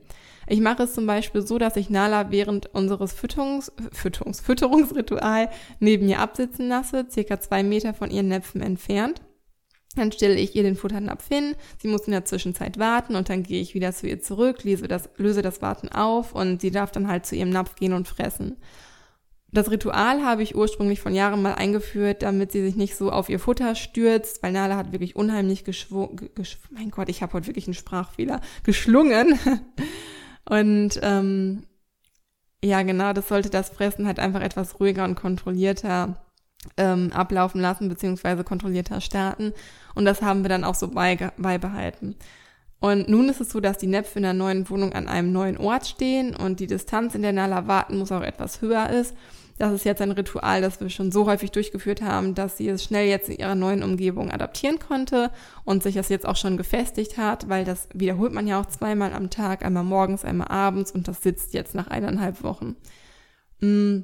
Ich 0.48 0.60
mache 0.60 0.84
es 0.84 0.94
zum 0.94 1.06
Beispiel 1.06 1.42
so, 1.42 1.58
dass 1.58 1.78
ich 1.78 1.90
Nala 1.90 2.32
während 2.32 2.74
unseres 2.74 3.14
Fütterungs, 3.14 3.72
Fütterungs, 3.94 4.42
Fütterungsritual 4.42 5.50
neben 5.80 6.10
ihr 6.10 6.20
absitzen 6.20 6.68
lasse, 6.68 7.06
circa 7.10 7.40
zwei 7.40 7.64
Meter 7.64 7.94
von 7.94 8.12
ihren 8.12 8.28
Näpfen 8.28 8.62
entfernt. 8.62 9.22
Dann 9.96 10.12
stelle 10.12 10.36
ich 10.36 10.56
ihr 10.56 10.64
den 10.64 10.76
Futternapf 10.76 11.28
hin, 11.28 11.56
sie 11.82 11.90
muss 11.90 12.06
in 12.06 12.12
der 12.12 12.24
Zwischenzeit 12.24 12.80
warten 12.80 13.16
und 13.16 13.30
dann 13.30 13.44
gehe 13.44 13.62
ich 13.62 13.74
wieder 13.74 13.92
zu 13.92 14.08
ihr 14.08 14.22
zurück, 14.22 14.64
löse 14.64 14.88
das, 14.88 15.10
löse 15.18 15.42
das 15.42 15.62
Warten 15.62 15.90
auf 15.90 16.34
und 16.34 16.62
sie 16.62 16.72
darf 16.72 16.92
dann 16.92 17.08
halt 17.08 17.26
zu 17.26 17.36
ihrem 17.36 17.50
Napf 17.50 17.76
gehen 17.76 17.94
und 17.94 18.08
fressen. 18.08 18.58
Das 19.54 19.70
Ritual 19.70 20.24
habe 20.24 20.44
ich 20.44 20.56
ursprünglich 20.56 21.02
von 21.02 21.14
Jahren 21.14 21.42
mal 21.42 21.56
eingeführt, 21.56 22.22
damit 22.22 22.54
sie 22.54 22.62
sich 22.62 22.78
nicht 22.78 22.96
so 22.96 23.12
auf 23.12 23.28
ihr 23.28 23.40
Futter 23.40 23.76
stürzt, 23.76 24.42
weil 24.42 24.54
Nala 24.54 24.78
hat 24.78 24.94
wirklich 24.94 25.18
unheimlich 25.18 25.66
geschwungen, 25.66 26.30
geschw 26.36 26.60
mein 26.72 26.90
Gott, 26.90 27.10
ich 27.10 27.22
habe 27.22 27.34
heute 27.34 27.48
wirklich 27.48 27.68
einen 27.68 27.74
Sprachfehler, 27.74 28.40
geschlungen. 28.64 29.38
und 30.50 31.00
ähm, 31.02 31.64
ja, 32.64 32.82
genau, 32.84 33.12
das 33.12 33.28
sollte 33.28 33.50
das 33.50 33.70
Fressen 33.70 34.08
halt 34.08 34.20
einfach 34.20 34.42
etwas 34.42 34.80
ruhiger 34.80 35.04
und 35.04 35.16
kontrollierter 35.16 36.24
ähm, 36.78 37.12
ablaufen 37.14 37.62
lassen, 37.62 37.90
beziehungsweise 37.90 38.44
kontrollierter 38.44 39.02
starten. 39.02 39.54
Und 39.96 40.06
das 40.06 40.22
haben 40.22 40.44
wir 40.44 40.50
dann 40.50 40.64
auch 40.64 40.76
so 40.76 40.88
beibehalten. 40.90 42.16
Und 42.80 43.08
nun 43.10 43.30
ist 43.30 43.42
es 43.42 43.52
so, 43.52 43.60
dass 43.60 43.78
die 43.78 43.88
Näpfe 43.88 44.18
in 44.18 44.24
der 44.24 44.34
neuen 44.34 44.68
Wohnung 44.70 44.94
an 44.94 45.08
einem 45.08 45.32
neuen 45.32 45.58
Ort 45.58 45.86
stehen 45.86 46.36
und 46.36 46.60
die 46.60 46.68
Distanz, 46.68 47.14
in 47.14 47.22
der 47.22 47.32
Nala 47.32 47.68
warten 47.68 47.98
muss, 47.98 48.12
auch 48.12 48.24
etwas 48.24 48.62
höher 48.62 48.90
ist. 48.90 49.16
Das 49.60 49.72
ist 49.72 49.86
jetzt 49.86 50.02
ein 50.02 50.10
Ritual, 50.10 50.62
das 50.62 50.82
wir 50.82 50.90
schon 50.90 51.12
so 51.12 51.28
häufig 51.28 51.52
durchgeführt 51.52 52.02
haben, 52.02 52.34
dass 52.34 52.58
sie 52.58 52.68
es 52.68 52.84
schnell 52.84 53.08
jetzt 53.08 53.30
in 53.30 53.38
ihrer 53.38 53.54
neuen 53.54 53.84
Umgebung 53.84 54.32
adaptieren 54.32 54.80
konnte 54.80 55.30
und 55.64 55.84
sich 55.84 55.94
das 55.94 56.10
jetzt 56.10 56.26
auch 56.26 56.36
schon 56.36 56.58
gefestigt 56.58 57.20
hat, 57.20 57.48
weil 57.50 57.66
das 57.66 57.88
wiederholt 57.94 58.34
man 58.34 58.48
ja 58.48 58.60
auch 58.60 58.66
zweimal 58.66 59.14
am 59.14 59.30
Tag, 59.30 59.64
einmal 59.64 59.84
morgens, 59.84 60.26
einmal 60.26 60.48
abends 60.48 60.92
und 60.92 61.08
das 61.08 61.22
sitzt 61.22 61.54
jetzt 61.54 61.76
nach 61.76 61.88
eineinhalb 61.88 62.42
Wochen. 62.42 62.76
Mm 63.60 64.00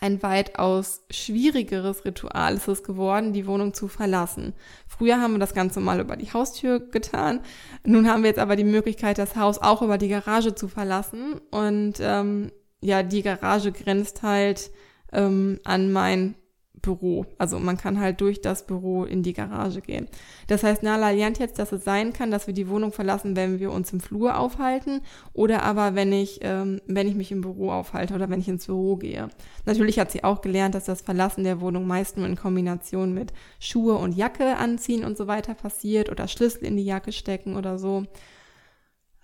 ein 0.00 0.22
weitaus 0.22 1.02
schwierigeres 1.10 2.04
Ritual 2.04 2.54
ist 2.54 2.68
es 2.68 2.82
geworden, 2.82 3.32
die 3.32 3.46
Wohnung 3.46 3.74
zu 3.74 3.88
verlassen. 3.88 4.54
Früher 4.86 5.20
haben 5.20 5.32
wir 5.32 5.38
das 5.38 5.54
Ganze 5.54 5.80
mal 5.80 6.00
über 6.00 6.16
die 6.16 6.32
Haustür 6.32 6.80
getan. 6.80 7.40
Nun 7.84 8.08
haben 8.08 8.22
wir 8.22 8.30
jetzt 8.30 8.38
aber 8.38 8.56
die 8.56 8.64
Möglichkeit, 8.64 9.18
das 9.18 9.36
Haus 9.36 9.58
auch 9.58 9.82
über 9.82 9.98
die 9.98 10.08
Garage 10.08 10.54
zu 10.54 10.68
verlassen. 10.68 11.40
Und 11.50 11.94
ähm, 12.00 12.52
ja, 12.80 13.02
die 13.02 13.22
Garage 13.22 13.72
grenzt 13.72 14.22
halt 14.22 14.70
ähm, 15.12 15.60
an 15.64 15.92
mein 15.92 16.34
Büro. 16.82 17.26
Also 17.38 17.58
man 17.58 17.76
kann 17.76 17.98
halt 18.00 18.20
durch 18.20 18.40
das 18.40 18.66
Büro 18.66 19.04
in 19.04 19.22
die 19.22 19.32
Garage 19.32 19.80
gehen. 19.80 20.06
Das 20.46 20.62
heißt, 20.62 20.82
Nala 20.82 21.10
lernt 21.10 21.38
jetzt, 21.38 21.58
dass 21.58 21.72
es 21.72 21.84
sein 21.84 22.12
kann, 22.12 22.30
dass 22.30 22.46
wir 22.46 22.54
die 22.54 22.68
Wohnung 22.68 22.92
verlassen, 22.92 23.34
wenn 23.34 23.58
wir 23.58 23.72
uns 23.72 23.92
im 23.92 24.00
Flur 24.00 24.38
aufhalten 24.38 25.00
oder 25.32 25.62
aber 25.62 25.94
wenn 25.94 26.12
ich, 26.12 26.40
ähm, 26.42 26.80
wenn 26.86 27.08
ich 27.08 27.14
mich 27.14 27.32
im 27.32 27.40
Büro 27.40 27.70
aufhalte 27.70 28.14
oder 28.14 28.30
wenn 28.30 28.40
ich 28.40 28.48
ins 28.48 28.66
Büro 28.66 28.96
gehe. 28.96 29.28
Natürlich 29.64 29.98
hat 29.98 30.10
sie 30.12 30.22
auch 30.22 30.42
gelernt, 30.42 30.74
dass 30.74 30.84
das 30.84 31.00
Verlassen 31.00 31.44
der 31.44 31.60
Wohnung 31.60 31.86
meist 31.86 32.16
nur 32.16 32.26
in 32.26 32.36
Kombination 32.36 33.14
mit 33.14 33.32
Schuhe 33.58 33.94
und 33.94 34.16
Jacke 34.16 34.56
anziehen 34.56 35.04
und 35.04 35.16
so 35.16 35.26
weiter 35.26 35.54
passiert 35.54 36.10
oder 36.10 36.28
Schlüssel 36.28 36.64
in 36.64 36.76
die 36.76 36.84
Jacke 36.84 37.12
stecken 37.12 37.56
oder 37.56 37.78
so 37.78 38.04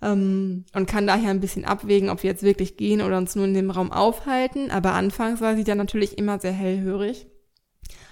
ähm, 0.01 0.65
und 0.73 0.87
kann 0.87 1.07
daher 1.07 1.29
ein 1.29 1.39
bisschen 1.39 1.65
abwägen, 1.65 2.09
ob 2.09 2.23
wir 2.23 2.31
jetzt 2.31 2.43
wirklich 2.43 2.77
gehen 2.77 3.01
oder 3.01 3.17
uns 3.17 3.35
nur 3.35 3.45
in 3.45 3.53
dem 3.53 3.69
Raum 3.71 3.91
aufhalten. 3.91 4.71
Aber 4.71 4.93
anfangs 4.93 5.39
war 5.39 5.55
sie 5.55 5.63
dann 5.63 5.77
natürlich 5.77 6.17
immer 6.17 6.39
sehr 6.39 6.51
hellhörig 6.51 7.27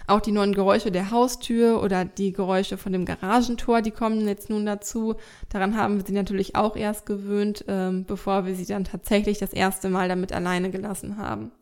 auch 0.08 0.20
die 0.20 0.32
neuen 0.32 0.54
Geräusche 0.54 0.92
der 0.92 1.12
Haustür 1.12 1.82
oder 1.82 2.06
die 2.06 2.34
Geräusche 2.34 2.78
von 2.78 2.92
dem 2.92 3.06
Garagentor, 3.06 3.82
die 3.82 3.92
kommen 3.92 4.28
jetzt 4.28 4.50
nun 4.50 4.66
dazu. 4.66 5.16
Daran 5.50 5.78
haben 5.78 5.98
wir 5.98 6.06
sie 6.06 6.14
natürlich 6.14 6.56
auch 6.56 6.76
erst 6.76 7.06
gewöhnt, 7.06 7.66
ähm, 7.68 8.06
bevor 8.06 8.46
wir 8.46 8.56
sie 8.56 8.66
dann 8.66 8.84
tatsächlich 8.84 9.38
das 9.38 9.54
erste 9.54 9.90
Mal 9.90 10.10
damit 10.10 10.34
alleine 10.34 10.70
gelassen 10.70 11.18
haben. 11.18 11.52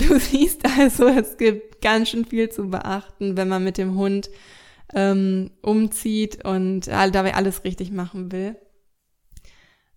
Du 0.00 0.16
siehst 0.20 0.64
also, 0.78 1.08
es 1.08 1.38
gibt 1.38 1.82
ganz 1.82 2.10
schön 2.10 2.24
viel 2.24 2.50
zu 2.50 2.70
beachten, 2.70 3.36
wenn 3.36 3.48
man 3.48 3.64
mit 3.64 3.78
dem 3.78 3.96
Hund 3.96 4.30
ähm, 4.94 5.50
umzieht 5.60 6.44
und 6.44 6.86
äh, 6.86 7.10
dabei 7.10 7.34
alles 7.34 7.64
richtig 7.64 7.90
machen 7.90 8.30
will. 8.30 8.54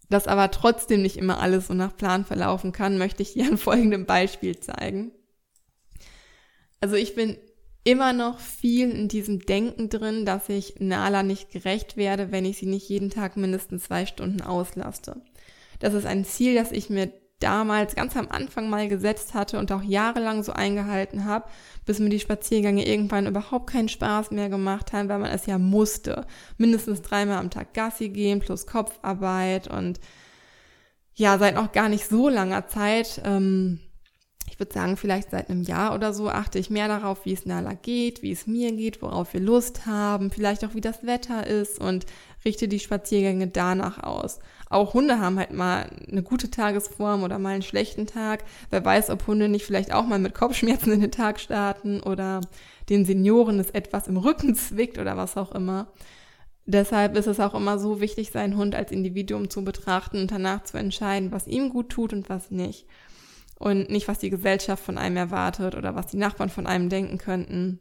Dass 0.09 0.25
aber 0.25 0.49
trotzdem 0.49 1.03
nicht 1.03 1.17
immer 1.17 1.39
alles 1.39 1.67
so 1.67 1.75
nach 1.75 1.95
Plan 1.95 2.25
verlaufen 2.25 2.71
kann, 2.71 2.97
möchte 2.97 3.21
ich 3.21 3.33
dir 3.33 3.47
an 3.47 3.59
folgendem 3.59 4.07
Beispiel 4.07 4.59
zeigen. 4.59 5.11
Also 6.81 6.95
ich 6.95 7.15
bin 7.15 7.37
immer 7.83 8.13
noch 8.13 8.39
viel 8.39 8.91
in 8.91 9.07
diesem 9.07 9.39
Denken 9.39 9.89
drin, 9.89 10.25
dass 10.25 10.49
ich 10.49 10.75
Nala 10.79 11.23
nicht 11.23 11.51
gerecht 11.51 11.97
werde, 11.97 12.31
wenn 12.31 12.45
ich 12.45 12.57
sie 12.57 12.65
nicht 12.65 12.89
jeden 12.89 13.09
Tag 13.09 13.37
mindestens 13.37 13.85
zwei 13.85 14.05
Stunden 14.05 14.41
auslaste. 14.41 15.21
Das 15.79 15.93
ist 15.93 16.05
ein 16.05 16.25
Ziel, 16.25 16.55
das 16.55 16.71
ich 16.71 16.89
mir 16.89 17.11
damals 17.39 17.95
ganz 17.95 18.15
am 18.15 18.29
Anfang 18.29 18.69
mal 18.69 18.87
gesetzt 18.87 19.33
hatte 19.33 19.57
und 19.57 19.71
auch 19.71 19.81
jahrelang 19.81 20.43
so 20.43 20.51
eingehalten 20.53 21.25
habe, 21.25 21.49
bis 21.85 21.99
mir 21.99 22.09
die 22.09 22.19
Spaziergänge 22.19 22.87
irgendwann 22.87 23.25
überhaupt 23.25 23.71
keinen 23.71 23.89
Spaß 23.89 24.29
mehr 24.29 24.49
gemacht 24.49 24.93
haben, 24.93 25.09
weil 25.09 25.17
man 25.17 25.31
es 25.31 25.47
ja 25.47 25.57
musste. 25.57 26.27
Mindestens 26.57 27.01
dreimal 27.01 27.37
am 27.37 27.49
Tag 27.49 27.73
Gassi 27.73 28.09
gehen 28.09 28.39
plus 28.39 28.67
Kopfarbeit 28.67 29.67
und 29.67 29.99
ja, 31.15 31.37
seit 31.39 31.55
noch 31.55 31.71
gar 31.71 31.89
nicht 31.89 32.07
so 32.07 32.29
langer 32.29 32.67
Zeit 32.67 33.21
ähm, 33.25 33.79
ich 34.51 34.59
würde 34.59 34.73
sagen, 34.73 34.97
vielleicht 34.97 35.31
seit 35.31 35.49
einem 35.49 35.61
Jahr 35.61 35.95
oder 35.95 36.13
so 36.13 36.29
achte 36.29 36.59
ich 36.59 36.69
mehr 36.69 36.89
darauf, 36.89 37.23
wie 37.23 37.31
es 37.31 37.45
Nala 37.45 37.71
geht, 37.71 38.21
wie 38.21 38.33
es 38.33 38.47
mir 38.47 38.73
geht, 38.73 39.01
worauf 39.01 39.33
wir 39.33 39.39
Lust 39.39 39.85
haben, 39.85 40.29
vielleicht 40.29 40.65
auch 40.65 40.75
wie 40.75 40.81
das 40.81 41.05
Wetter 41.05 41.47
ist 41.47 41.79
und 41.79 42.05
richte 42.43 42.67
die 42.67 42.79
Spaziergänge 42.79 43.47
danach 43.47 44.03
aus. 44.03 44.39
Auch 44.69 44.93
Hunde 44.93 45.19
haben 45.21 45.39
halt 45.39 45.53
mal 45.53 45.89
eine 46.11 46.21
gute 46.21 46.51
Tagesform 46.51 47.23
oder 47.23 47.39
mal 47.39 47.53
einen 47.53 47.61
schlechten 47.61 48.07
Tag. 48.07 48.43
Wer 48.71 48.83
weiß, 48.83 49.09
ob 49.09 49.25
Hunde 49.25 49.47
nicht 49.47 49.65
vielleicht 49.65 49.93
auch 49.93 50.05
mal 50.05 50.19
mit 50.19 50.33
Kopfschmerzen 50.33 50.91
in 50.91 50.99
den 50.99 51.11
Tag 51.11 51.39
starten 51.39 52.01
oder 52.01 52.41
den 52.89 53.05
Senioren 53.05 53.57
es 53.57 53.69
etwas 53.69 54.09
im 54.09 54.17
Rücken 54.17 54.55
zwickt 54.55 54.97
oder 54.97 55.15
was 55.15 55.37
auch 55.37 55.53
immer. 55.53 55.87
Deshalb 56.65 57.15
ist 57.15 57.27
es 57.27 57.39
auch 57.39 57.53
immer 57.53 57.79
so 57.79 58.01
wichtig, 58.01 58.31
seinen 58.31 58.57
Hund 58.57 58.75
als 58.75 58.91
Individuum 58.91 59.49
zu 59.49 59.63
betrachten 59.63 60.19
und 60.19 60.31
danach 60.31 60.65
zu 60.65 60.77
entscheiden, 60.77 61.31
was 61.31 61.47
ihm 61.47 61.69
gut 61.69 61.87
tut 61.87 62.11
und 62.11 62.27
was 62.27 62.51
nicht 62.51 62.85
und 63.61 63.89
nicht, 63.89 64.07
was 64.07 64.19
die 64.19 64.29
Gesellschaft 64.29 64.83
von 64.83 64.97
einem 64.97 65.17
erwartet 65.17 65.75
oder 65.75 65.95
was 65.95 66.07
die 66.07 66.17
Nachbarn 66.17 66.49
von 66.49 66.67
einem 66.67 66.89
denken 66.89 67.17
könnten. 67.17 67.79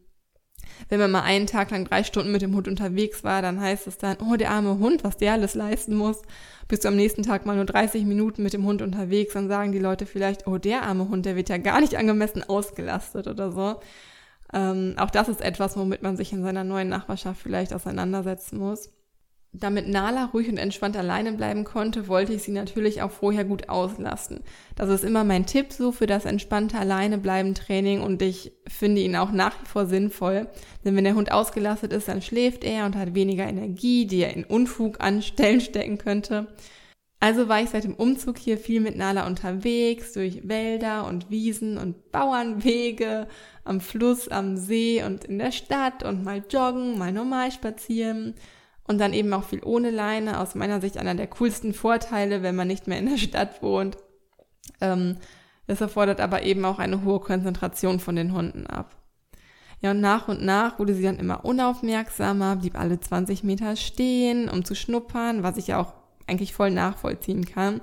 Wenn 0.89 1.01
man 1.01 1.11
mal 1.11 1.23
einen 1.23 1.47
Tag 1.47 1.71
lang 1.71 1.87
drei 1.87 2.05
Stunden 2.05 2.33
mit 2.33 2.43
dem 2.43 2.55
Hund 2.55 2.69
unterwegs 2.69 3.25
war, 3.25 3.41
dann 3.41 3.61
heißt 3.61 3.87
es 3.87 3.97
dann, 3.97 4.19
oh, 4.21 4.37
der 4.37 4.51
arme 4.51 4.79
Hund, 4.79 5.05
was 5.05 5.17
der 5.17 5.33
alles 5.33 5.55
leisten 5.55 5.97
muss. 5.97 6.21
Bist 6.69 6.85
du 6.85 6.89
am 6.89 6.97
nächsten 6.97 7.23
Tag 7.23 7.47
mal 7.47 7.57
nur 7.57 7.65
30 7.65 8.05
Minuten 8.05 8.43
mit 8.43 8.53
dem 8.53 8.65
Hund 8.65 8.83
unterwegs, 8.83 9.33
dann 9.33 9.49
sagen 9.49 9.73
die 9.73 9.79
Leute 9.79 10.05
vielleicht, 10.05 10.47
oh, 10.47 10.59
der 10.59 10.83
arme 10.83 11.09
Hund, 11.09 11.25
der 11.27 11.35
wird 11.35 11.49
ja 11.49 11.57
gar 11.57 11.81
nicht 11.81 11.97
angemessen 11.97 12.43
ausgelastet 12.43 13.27
oder 13.27 13.51
so. 13.51 13.81
Ähm, 14.53 14.95
auch 14.99 15.11
das 15.11 15.29
ist 15.29 15.41
etwas, 15.41 15.77
womit 15.77 16.03
man 16.03 16.17
sich 16.17 16.33
in 16.33 16.43
seiner 16.43 16.65
neuen 16.65 16.89
Nachbarschaft 16.89 17.41
vielleicht 17.41 17.73
auseinandersetzen 17.73 18.59
muss. 18.59 18.91
Damit 19.53 19.89
Nala 19.89 20.27
ruhig 20.27 20.49
und 20.49 20.59
entspannt 20.59 20.97
alleine 20.97 21.33
bleiben 21.33 21.65
konnte, 21.65 22.07
wollte 22.07 22.33
ich 22.33 22.45
sie 22.45 22.53
natürlich 22.53 23.03
auch 23.03 23.11
vorher 23.11 23.45
gut 23.45 23.69
auslasten. 23.69 24.45
Das 24.77 24.89
ist 24.89 25.03
immer 25.03 25.25
mein 25.25 25.45
Tipp 25.45 25.73
so 25.73 25.91
für 25.91 26.07
das 26.07 26.25
entspannte 26.25 26.79
Alleinebleiben 26.79 27.57
Training 27.57 28.01
und 28.01 28.23
ich 28.23 28.53
finde 28.69 29.01
ihn 29.01 29.17
auch 29.17 29.33
nach 29.33 29.61
wie 29.61 29.67
vor 29.67 29.87
sinnvoll. 29.87 30.47
Denn 30.85 30.95
wenn 30.95 31.03
der 31.03 31.17
Hund 31.17 31.33
ausgelastet 31.33 31.93
ist, 31.93 32.07
dann 32.07 32.23
schläft 32.23 32.63
er 32.63 32.87
und 32.87 32.95
hat 32.95 33.17
weniger 33.17 33.45
Energie, 33.45 34.07
die 34.07 34.23
er 34.23 34.35
in 34.37 34.45
Unfug 34.45 35.01
an 35.01 35.21
Stellen 35.21 35.61
stecken 35.61 35.99
könnte. 35.99 36.47
Also 37.19 37.49
war 37.49 37.61
ich 37.61 37.71
seit 37.71 37.83
dem 37.83 37.97
Umzug 37.97 38.39
hier 38.39 38.57
viel 38.57 38.81
mit 38.81 38.97
Nala 38.97 39.27
unterwegs, 39.27 40.13
durch 40.13 40.47
Wälder 40.49 41.07
und 41.09 41.29
Wiesen 41.29 41.77
und 41.77 42.13
Bauernwege, 42.13 43.27
am 43.65 43.81
Fluss, 43.81 44.29
am 44.29 44.57
See 44.57 45.03
und 45.03 45.25
in 45.25 45.39
der 45.39 45.51
Stadt 45.51 46.05
und 46.05 46.23
mal 46.23 46.45
joggen, 46.49 46.97
mal 46.97 47.13
normal 47.13 47.51
spazieren 47.51 48.35
und 48.91 48.99
dann 48.99 49.13
eben 49.13 49.33
auch 49.33 49.45
viel 49.45 49.63
ohne 49.65 49.91
Leine. 49.91 50.41
Aus 50.41 50.57
meiner 50.57 50.81
Sicht 50.81 50.99
einer 50.99 51.15
der 51.15 51.29
coolsten 51.29 51.73
Vorteile, 51.73 52.43
wenn 52.43 52.57
man 52.57 52.67
nicht 52.67 52.89
mehr 52.89 52.99
in 52.99 53.09
der 53.09 53.19
Stadt 53.19 53.63
wohnt. 53.63 53.97
Ähm, 54.81 55.17
Das 55.67 55.81
erfordert 55.81 56.21
aber 56.21 56.43
eben 56.43 56.65
auch 56.65 56.81
eine 56.81 57.05
hohe 57.05 57.21
Konzentration 57.21 58.01
von 58.01 58.17
den 58.17 58.33
Hunden 58.33 58.67
ab. 58.67 58.97
Ja, 59.81 59.93
und 59.93 60.01
nach 60.01 60.27
und 60.27 60.43
nach 60.43 60.81
wurde 60.81 60.95
sie 60.95 61.05
dann 61.05 61.21
immer 61.21 61.45
unaufmerksamer, 61.45 62.57
blieb 62.57 62.77
alle 62.77 62.99
20 62.99 63.45
Meter 63.45 63.77
stehen, 63.77 64.49
um 64.49 64.65
zu 64.65 64.75
schnuppern, 64.75 65.45
was 65.45 65.57
ich 65.57 65.69
ja 65.69 65.79
auch 65.79 65.95
eigentlich 66.27 66.53
voll 66.53 66.73
nachvollziehen 66.73 67.45
kann. 67.45 67.81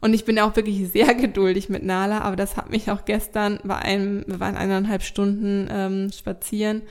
Und 0.00 0.14
ich 0.14 0.24
bin 0.24 0.40
auch 0.40 0.56
wirklich 0.56 0.88
sehr 0.90 1.14
geduldig 1.24 1.68
mit 1.68 1.84
Nala, 1.84 2.22
aber 2.22 2.34
das 2.34 2.56
hat 2.56 2.70
mich 2.70 2.90
auch 2.90 3.04
gestern 3.04 3.60
bei 3.62 3.76
einem, 3.76 4.24
wir 4.26 4.40
waren 4.40 4.56
eineinhalb 4.56 5.04
Stunden 5.04 5.68
ähm, 5.70 6.10
spazieren, 6.10 6.82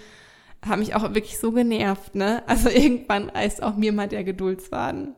hat 0.62 0.80
mich 0.80 0.96
auch 0.96 1.04
wirklich 1.04 1.38
so 1.40 1.52
genervt, 1.52 2.16
ne? 2.16 2.44
Also 2.48 2.70
irgendwann 2.74 3.30
reißt 3.30 3.64
auch 3.64 3.76
mir 3.76 3.94
mal 3.94 4.08
der 4.08 4.24
Geduldsfaden. 4.24 5.16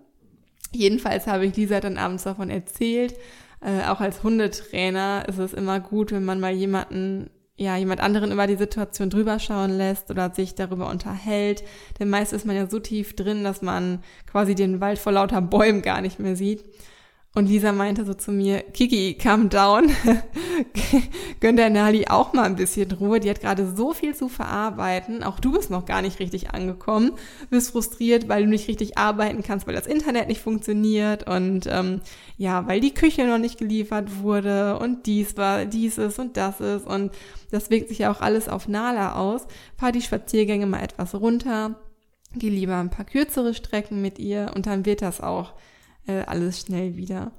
Jedenfalls 0.71 1.27
habe 1.27 1.45
ich 1.45 1.55
Lisa 1.55 1.79
dann 1.79 1.97
abends 1.97 2.23
davon 2.23 2.49
erzählt. 2.49 3.15
Äh, 3.61 3.87
auch 3.87 3.99
als 3.99 4.23
Hundetrainer 4.23 5.25
ist 5.27 5.37
es 5.37 5.53
immer 5.53 5.79
gut, 5.79 6.11
wenn 6.11 6.25
man 6.25 6.39
mal 6.39 6.53
jemanden 6.53 7.29
ja, 7.55 7.77
jemand 7.77 8.01
anderen 8.01 8.31
über 8.31 8.47
die 8.47 8.55
Situation 8.55 9.11
drüber 9.11 9.37
schauen 9.37 9.77
lässt 9.77 10.09
oder 10.09 10.33
sich 10.33 10.55
darüber 10.55 10.89
unterhält. 10.89 11.63
Denn 11.99 12.09
meist 12.09 12.33
ist 12.33 12.45
man 12.45 12.55
ja 12.55 12.67
so 12.67 12.79
tief 12.79 13.15
drin, 13.15 13.43
dass 13.43 13.61
man 13.61 13.99
quasi 14.25 14.55
den 14.55 14.81
Wald 14.81 14.97
vor 14.97 15.11
lauter 15.11 15.41
Bäumen 15.41 15.83
gar 15.83 16.01
nicht 16.01 16.19
mehr 16.19 16.35
sieht. 16.35 16.63
Und 17.35 17.47
Lisa 17.47 17.71
meinte 17.71 18.05
so 18.05 18.13
zu 18.13 18.31
mir, 18.31 18.61
Kiki, 18.61 19.15
calm 19.15 19.49
down. 19.49 19.89
Gönn 21.39 21.55
der 21.55 21.71
Nali 21.71 22.05
auch 22.07 22.33
mal 22.33 22.43
ein 22.43 22.55
bisschen 22.55 22.91
Ruhe. 22.91 23.19
Die 23.19 23.29
hat 23.29 23.41
gerade 23.41 23.73
so 23.75 23.91
viel 23.91 24.13
zu 24.13 24.29
verarbeiten. 24.29 25.23
Auch 25.23 25.39
du 25.39 25.51
bist 25.51 25.71
noch 25.71 25.85
gar 25.85 26.03
nicht 26.03 26.19
richtig 26.19 26.51
angekommen. 26.51 27.13
Bist 27.49 27.71
frustriert, 27.71 28.29
weil 28.29 28.43
du 28.43 28.49
nicht 28.49 28.67
richtig 28.67 28.99
arbeiten 28.99 29.41
kannst, 29.41 29.65
weil 29.65 29.73
das 29.73 29.87
Internet 29.87 30.27
nicht 30.27 30.41
funktioniert 30.41 31.27
und 31.27 31.65
ähm, 31.65 32.01
ja, 32.37 32.67
weil 32.67 32.79
die 32.79 32.93
Küche 32.93 33.25
noch 33.25 33.39
nicht 33.39 33.57
geliefert 33.57 34.21
wurde 34.21 34.77
und 34.77 35.07
dies 35.07 35.35
war, 35.35 35.65
dieses 35.65 36.19
und 36.19 36.37
das 36.37 36.59
ist 36.59 36.85
und 36.85 37.13
das 37.49 37.71
wirkt 37.71 37.89
sich 37.89 37.99
ja 37.99 38.11
auch 38.11 38.21
alles 38.21 38.47
auf 38.47 38.67
Nala 38.67 39.15
aus. 39.15 39.47
Fahr 39.75 39.91
die 39.91 40.01
Spaziergänge 40.01 40.67
mal 40.67 40.83
etwas 40.83 41.15
runter. 41.15 41.79
Geh 42.35 42.49
lieber 42.49 42.77
ein 42.77 42.91
paar 42.91 43.05
kürzere 43.05 43.55
Strecken 43.55 44.03
mit 44.03 44.19
ihr 44.19 44.51
und 44.55 44.67
dann 44.67 44.85
wird 44.85 45.01
das 45.01 45.19
auch 45.19 45.53
äh, 46.07 46.21
alles 46.21 46.61
schnell 46.61 46.95
wieder. 46.95 47.31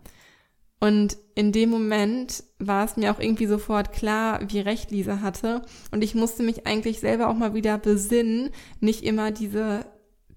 Und 0.85 1.17
in 1.35 1.51
dem 1.51 1.71
Moment 1.71 2.45
war 2.59 2.85
es 2.85 2.99
mir 2.99 3.11
auch 3.11 3.19
irgendwie 3.19 3.47
sofort 3.47 3.93
klar, 3.93 4.41
wie 4.49 4.61
recht 4.61 4.91
Lisa 4.91 5.23
hatte. 5.23 5.63
Und 5.93 6.05
ich 6.05 6.15
musste 6.15 6.43
mich 6.43 6.67
eigentlich 6.67 7.01
selber 7.01 7.29
auch 7.29 7.35
mal 7.35 7.55
wieder 7.55 7.79
besinnen, 7.79 8.51
nicht 8.81 9.03
immer 9.03 9.31
diese 9.31 9.87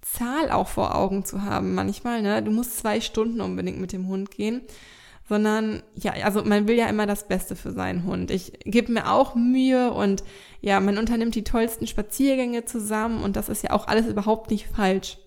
Zahl 0.01 0.49
auch 0.51 0.69
vor 0.69 0.95
Augen 0.95 1.25
zu 1.25 1.43
haben. 1.43 1.75
Manchmal, 1.75 2.21
ne? 2.21 2.41
Du 2.41 2.51
musst 2.51 2.77
zwei 2.77 3.01
Stunden 3.01 3.41
unbedingt 3.41 3.81
mit 3.81 3.91
dem 3.91 4.07
Hund 4.07 4.31
gehen. 4.31 4.61
Sondern, 5.27 5.83
ja, 5.95 6.13
also 6.23 6.45
man 6.45 6.69
will 6.69 6.77
ja 6.77 6.87
immer 6.87 7.05
das 7.05 7.27
Beste 7.27 7.57
für 7.57 7.73
seinen 7.73 8.05
Hund. 8.05 8.31
Ich 8.31 8.53
gebe 8.63 8.93
mir 8.93 9.11
auch 9.11 9.35
Mühe 9.35 9.91
und 9.91 10.23
ja, 10.61 10.79
man 10.79 10.97
unternimmt 10.97 11.35
die 11.35 11.43
tollsten 11.43 11.87
Spaziergänge 11.87 12.63
zusammen 12.63 13.21
und 13.21 13.35
das 13.35 13.49
ist 13.49 13.63
ja 13.63 13.71
auch 13.71 13.87
alles 13.87 14.07
überhaupt 14.07 14.49
nicht 14.49 14.67
falsch. 14.67 15.17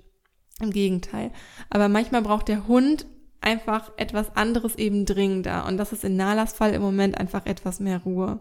Im 0.61 0.70
Gegenteil. 0.70 1.31
Aber 1.70 1.88
manchmal 1.88 2.23
braucht 2.23 2.49
der 2.49 2.68
Hund 2.68 3.07
einfach 3.40 3.90
etwas 3.96 4.37
anderes 4.37 4.77
eben 4.77 5.07
dringender. 5.07 5.66
Und 5.66 5.77
das 5.77 5.92
ist 5.92 6.05
in 6.05 6.16
Nalas 6.16 6.53
Fall 6.53 6.75
im 6.75 6.83
Moment 6.83 7.18
einfach 7.18 7.46
etwas 7.46 7.81
mehr 7.81 7.99
Ruhe. 7.99 8.40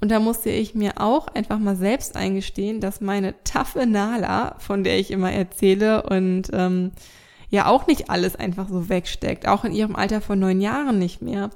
Und 0.00 0.10
da 0.10 0.18
musste 0.18 0.50
ich 0.50 0.74
mir 0.74 0.94
auch 1.00 1.28
einfach 1.28 1.58
mal 1.58 1.76
selbst 1.76 2.16
eingestehen, 2.16 2.80
dass 2.80 3.00
meine 3.00 3.34
taffe 3.44 3.86
Nala, 3.86 4.56
von 4.58 4.82
der 4.82 4.98
ich 4.98 5.12
immer 5.12 5.30
erzähle 5.30 6.02
und 6.02 6.50
ähm, 6.52 6.90
ja 7.50 7.66
auch 7.66 7.86
nicht 7.86 8.10
alles 8.10 8.34
einfach 8.34 8.68
so 8.68 8.88
wegsteckt, 8.88 9.46
auch 9.46 9.64
in 9.64 9.72
ihrem 9.72 9.94
Alter 9.94 10.20
von 10.20 10.40
neun 10.40 10.60
Jahren 10.60 10.98
nicht 10.98 11.22
mehr. 11.22 11.50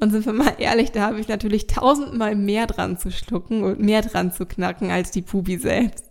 Und 0.00 0.10
sind 0.10 0.24
wir 0.24 0.32
mal 0.32 0.54
ehrlich, 0.58 0.90
da 0.92 1.02
habe 1.02 1.20
ich 1.20 1.28
natürlich 1.28 1.66
tausendmal 1.66 2.34
mehr 2.34 2.66
dran 2.66 2.96
zu 2.96 3.10
schlucken 3.10 3.62
und 3.62 3.78
mehr 3.78 4.02
dran 4.02 4.32
zu 4.32 4.46
knacken 4.46 4.90
als 4.90 5.10
die 5.10 5.22
Pubi 5.22 5.58
selbst. 5.58 6.06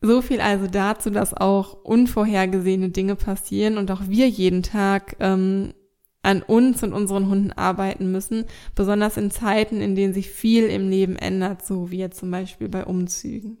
So 0.00 0.22
viel 0.22 0.40
also 0.40 0.66
dazu, 0.66 1.10
dass 1.10 1.34
auch 1.34 1.84
unvorhergesehene 1.84 2.88
Dinge 2.88 3.16
passieren 3.16 3.76
und 3.76 3.90
auch 3.90 4.02
wir 4.08 4.28
jeden 4.28 4.62
Tag 4.62 5.16
ähm, 5.20 5.74
an 6.22 6.42
uns 6.42 6.82
und 6.82 6.92
unseren 6.92 7.28
Hunden 7.28 7.52
arbeiten 7.52 8.10
müssen, 8.10 8.44
besonders 8.74 9.16
in 9.16 9.30
Zeiten, 9.30 9.80
in 9.80 9.94
denen 9.94 10.14
sich 10.14 10.30
viel 10.30 10.64
im 10.64 10.88
Leben 10.88 11.16
ändert, 11.16 11.64
so 11.64 11.90
wie 11.90 11.98
jetzt 11.98 12.18
zum 12.18 12.30
Beispiel 12.30 12.68
bei 12.68 12.84
Umzügen. 12.84 13.58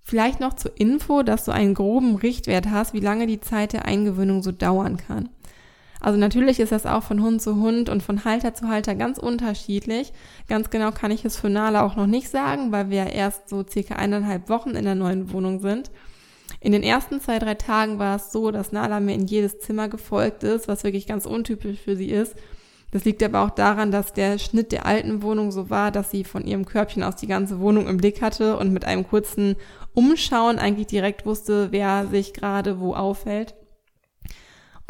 Vielleicht 0.00 0.40
noch 0.40 0.54
zur 0.54 0.72
Info, 0.78 1.22
dass 1.22 1.44
du 1.44 1.52
einen 1.52 1.74
groben 1.74 2.16
Richtwert 2.16 2.68
hast, 2.68 2.94
wie 2.94 3.00
lange 3.00 3.28
die 3.28 3.40
Zeit 3.40 3.72
der 3.72 3.84
Eingewöhnung 3.84 4.42
so 4.42 4.50
dauern 4.50 4.96
kann. 4.96 5.28
Also 6.00 6.18
natürlich 6.18 6.60
ist 6.60 6.72
das 6.72 6.86
auch 6.86 7.02
von 7.02 7.22
Hund 7.22 7.42
zu 7.42 7.56
Hund 7.56 7.90
und 7.90 8.02
von 8.02 8.24
Halter 8.24 8.54
zu 8.54 8.68
Halter 8.68 8.94
ganz 8.94 9.18
unterschiedlich. 9.18 10.12
Ganz 10.48 10.70
genau 10.70 10.92
kann 10.92 11.10
ich 11.10 11.24
es 11.24 11.36
für 11.36 11.50
Nala 11.50 11.82
auch 11.82 11.94
noch 11.94 12.06
nicht 12.06 12.30
sagen, 12.30 12.72
weil 12.72 12.88
wir 12.88 13.06
erst 13.06 13.48
so 13.50 13.64
circa 13.68 13.96
eineinhalb 13.96 14.48
Wochen 14.48 14.70
in 14.70 14.84
der 14.84 14.94
neuen 14.94 15.32
Wohnung 15.32 15.60
sind. 15.60 15.90
In 16.60 16.72
den 16.72 16.82
ersten 16.82 17.20
zwei, 17.20 17.38
drei 17.38 17.54
Tagen 17.54 17.98
war 17.98 18.16
es 18.16 18.32
so, 18.32 18.50
dass 18.50 18.72
Nala 18.72 19.00
mir 19.00 19.14
in 19.14 19.26
jedes 19.26 19.60
Zimmer 19.60 19.88
gefolgt 19.88 20.42
ist, 20.42 20.68
was 20.68 20.84
wirklich 20.84 21.06
ganz 21.06 21.26
untypisch 21.26 21.78
für 21.78 21.96
sie 21.96 22.10
ist. 22.10 22.34
Das 22.92 23.04
liegt 23.04 23.22
aber 23.22 23.42
auch 23.42 23.50
daran, 23.50 23.92
dass 23.92 24.12
der 24.12 24.38
Schnitt 24.38 24.72
der 24.72 24.84
alten 24.84 25.22
Wohnung 25.22 25.52
so 25.52 25.70
war, 25.70 25.92
dass 25.92 26.10
sie 26.10 26.24
von 26.24 26.44
ihrem 26.44 26.64
Körbchen 26.64 27.04
aus 27.04 27.16
die 27.16 27.28
ganze 27.28 27.60
Wohnung 27.60 27.86
im 27.86 27.98
Blick 27.98 28.20
hatte 28.20 28.56
und 28.56 28.72
mit 28.72 28.84
einem 28.84 29.06
kurzen 29.06 29.56
Umschauen 29.94 30.58
eigentlich 30.58 30.88
direkt 30.88 31.24
wusste, 31.24 31.68
wer 31.70 32.06
sich 32.08 32.32
gerade 32.32 32.80
wo 32.80 32.94
aufhält. 32.94 33.54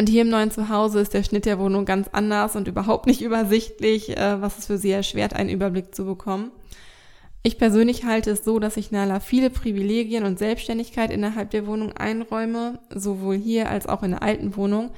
Und 0.00 0.08
hier 0.08 0.22
im 0.22 0.30
neuen 0.30 0.50
Zuhause 0.50 0.98
ist 0.98 1.12
der 1.12 1.22
Schnitt 1.22 1.44
der 1.44 1.58
Wohnung 1.58 1.84
ganz 1.84 2.08
anders 2.12 2.56
und 2.56 2.66
überhaupt 2.66 3.04
nicht 3.04 3.20
übersichtlich, 3.20 4.16
äh, 4.16 4.40
was 4.40 4.56
es 4.56 4.64
für 4.64 4.78
sie 4.78 4.90
erschwert, 4.90 5.34
einen 5.34 5.50
Überblick 5.50 5.94
zu 5.94 6.06
bekommen. 6.06 6.52
Ich 7.42 7.58
persönlich 7.58 8.06
halte 8.06 8.30
es 8.30 8.42
so, 8.42 8.58
dass 8.58 8.78
ich 8.78 8.92
Nala 8.92 9.20
viele 9.20 9.50
Privilegien 9.50 10.24
und 10.24 10.38
Selbstständigkeit 10.38 11.10
innerhalb 11.10 11.50
der 11.50 11.66
Wohnung 11.66 11.92
einräume, 11.92 12.78
sowohl 12.88 13.36
hier 13.36 13.68
als 13.68 13.86
auch 13.86 14.02
in 14.02 14.12
der 14.12 14.22
alten 14.22 14.56
Wohnung, 14.56 14.90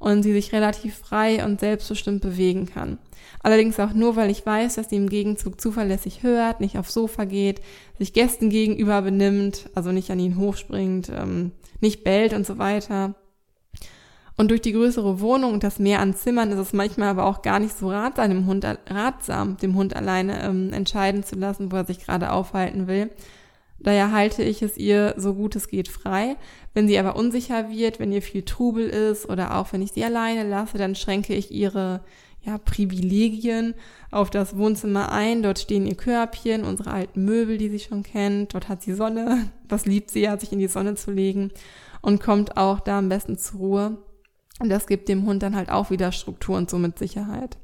und 0.00 0.24
sie 0.24 0.32
sich 0.32 0.52
relativ 0.52 0.96
frei 0.96 1.44
und 1.44 1.60
selbstbestimmt 1.60 2.20
bewegen 2.20 2.66
kann. 2.66 2.98
Allerdings 3.44 3.78
auch 3.78 3.92
nur, 3.92 4.16
weil 4.16 4.28
ich 4.28 4.44
weiß, 4.44 4.74
dass 4.74 4.90
sie 4.90 4.96
im 4.96 5.08
Gegenzug 5.08 5.60
zuverlässig 5.60 6.24
hört, 6.24 6.60
nicht 6.60 6.78
aufs 6.78 6.94
Sofa 6.94 7.26
geht, 7.26 7.60
sich 7.96 8.12
Gästen 8.12 8.50
gegenüber 8.50 9.02
benimmt, 9.02 9.70
also 9.76 9.92
nicht 9.92 10.10
an 10.10 10.18
ihnen 10.18 10.36
hochspringt, 10.36 11.10
ähm, 11.10 11.52
nicht 11.80 12.02
bellt 12.02 12.32
und 12.32 12.44
so 12.44 12.58
weiter. 12.58 13.14
Und 14.38 14.52
durch 14.52 14.62
die 14.62 14.72
größere 14.72 15.20
Wohnung 15.20 15.52
und 15.52 15.64
das 15.64 15.80
Mehr 15.80 15.98
an 15.98 16.14
Zimmern 16.14 16.52
ist 16.52 16.60
es 16.60 16.72
manchmal 16.72 17.08
aber 17.08 17.26
auch 17.26 17.42
gar 17.42 17.58
nicht 17.58 17.76
so 17.76 17.90
ratsam, 17.90 18.30
dem 18.30 18.46
Hund, 18.46 18.64
ratsam, 18.86 19.56
dem 19.56 19.74
Hund 19.74 19.96
alleine 19.96 20.44
ähm, 20.44 20.72
entscheiden 20.72 21.24
zu 21.24 21.34
lassen, 21.34 21.72
wo 21.72 21.76
er 21.76 21.84
sich 21.84 21.98
gerade 21.98 22.30
aufhalten 22.30 22.86
will. 22.86 23.10
Daher 23.80 24.12
halte 24.12 24.44
ich 24.44 24.62
es 24.62 24.76
ihr 24.76 25.14
so 25.16 25.34
gut 25.34 25.56
es 25.56 25.66
geht 25.66 25.88
frei. 25.88 26.36
Wenn 26.72 26.86
sie 26.86 27.00
aber 27.00 27.16
unsicher 27.16 27.68
wird, 27.68 27.98
wenn 27.98 28.12
ihr 28.12 28.22
viel 28.22 28.42
Trubel 28.42 28.88
ist 28.88 29.28
oder 29.28 29.56
auch 29.56 29.72
wenn 29.72 29.82
ich 29.82 29.90
sie 29.90 30.04
alleine 30.04 30.48
lasse, 30.48 30.78
dann 30.78 30.94
schränke 30.94 31.34
ich 31.34 31.50
ihre 31.50 32.00
ja, 32.42 32.58
Privilegien 32.58 33.74
auf 34.12 34.30
das 34.30 34.56
Wohnzimmer 34.56 35.10
ein. 35.10 35.42
Dort 35.42 35.58
stehen 35.58 35.84
ihr 35.84 35.96
Körbchen, 35.96 36.62
unsere 36.62 36.92
alten 36.92 37.24
Möbel, 37.24 37.58
die 37.58 37.70
sie 37.70 37.80
schon 37.80 38.04
kennt. 38.04 38.54
Dort 38.54 38.68
hat 38.68 38.82
sie 38.82 38.94
Sonne. 38.94 39.50
Was 39.68 39.84
liebt 39.84 40.12
sie 40.12 40.20
ja, 40.20 40.38
sich 40.38 40.52
in 40.52 40.60
die 40.60 40.68
Sonne 40.68 40.94
zu 40.94 41.10
legen 41.10 41.50
und 42.02 42.22
kommt 42.22 42.56
auch 42.56 42.78
da 42.78 42.98
am 42.98 43.08
besten 43.08 43.36
zur 43.36 43.58
Ruhe. 43.58 43.98
Und 44.58 44.68
das 44.68 44.86
gibt 44.86 45.08
dem 45.08 45.24
Hund 45.24 45.42
dann 45.42 45.56
halt 45.56 45.70
auch 45.70 45.90
wieder 45.90 46.12
Struktur 46.12 46.56
und 46.56 46.68
somit 46.68 46.98
Sicherheit. 46.98 47.56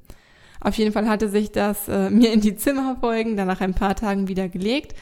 Auf 0.60 0.76
jeden 0.76 0.92
Fall 0.92 1.08
hatte 1.08 1.28
sich 1.28 1.52
das 1.52 1.88
äh, 1.88 2.10
mir 2.10 2.32
in 2.32 2.40
die 2.40 2.56
Zimmerbeugen 2.56 3.36
dann 3.36 3.48
nach 3.48 3.60
ein 3.60 3.74
paar 3.74 3.94
Tagen 3.94 4.28
wieder 4.28 4.48
gelegt. 4.48 4.94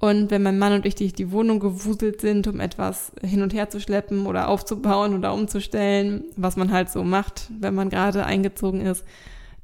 Und 0.00 0.30
wenn 0.30 0.44
mein 0.44 0.60
Mann 0.60 0.74
und 0.74 0.86
ich 0.86 0.94
durch 0.94 1.12
die 1.12 1.32
Wohnung 1.32 1.58
gewuselt 1.58 2.20
sind, 2.20 2.46
um 2.46 2.60
etwas 2.60 3.10
hin 3.20 3.42
und 3.42 3.52
her 3.52 3.68
zu 3.68 3.80
schleppen 3.80 4.26
oder 4.26 4.48
aufzubauen 4.48 5.12
oder 5.14 5.34
umzustellen, 5.34 6.22
was 6.36 6.56
man 6.56 6.72
halt 6.72 6.88
so 6.88 7.02
macht, 7.02 7.48
wenn 7.58 7.74
man 7.74 7.90
gerade 7.90 8.24
eingezogen 8.24 8.80
ist, 8.80 9.04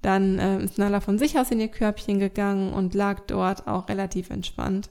dann 0.03 0.39
äh, 0.41 0.65
ist 0.65 0.77
Nala 0.77 1.01
von 1.01 1.19
sich 1.19 1.39
aus 1.39 1.53
in 1.53 1.61
ihr 1.61 1.69
Körbchen 1.69 2.19
gegangen 2.19 2.73
und 2.73 2.95
lag 2.95 3.21
dort 3.29 3.69
auch 3.69 3.89
relativ 3.89 4.31
entspannt. 4.31 4.91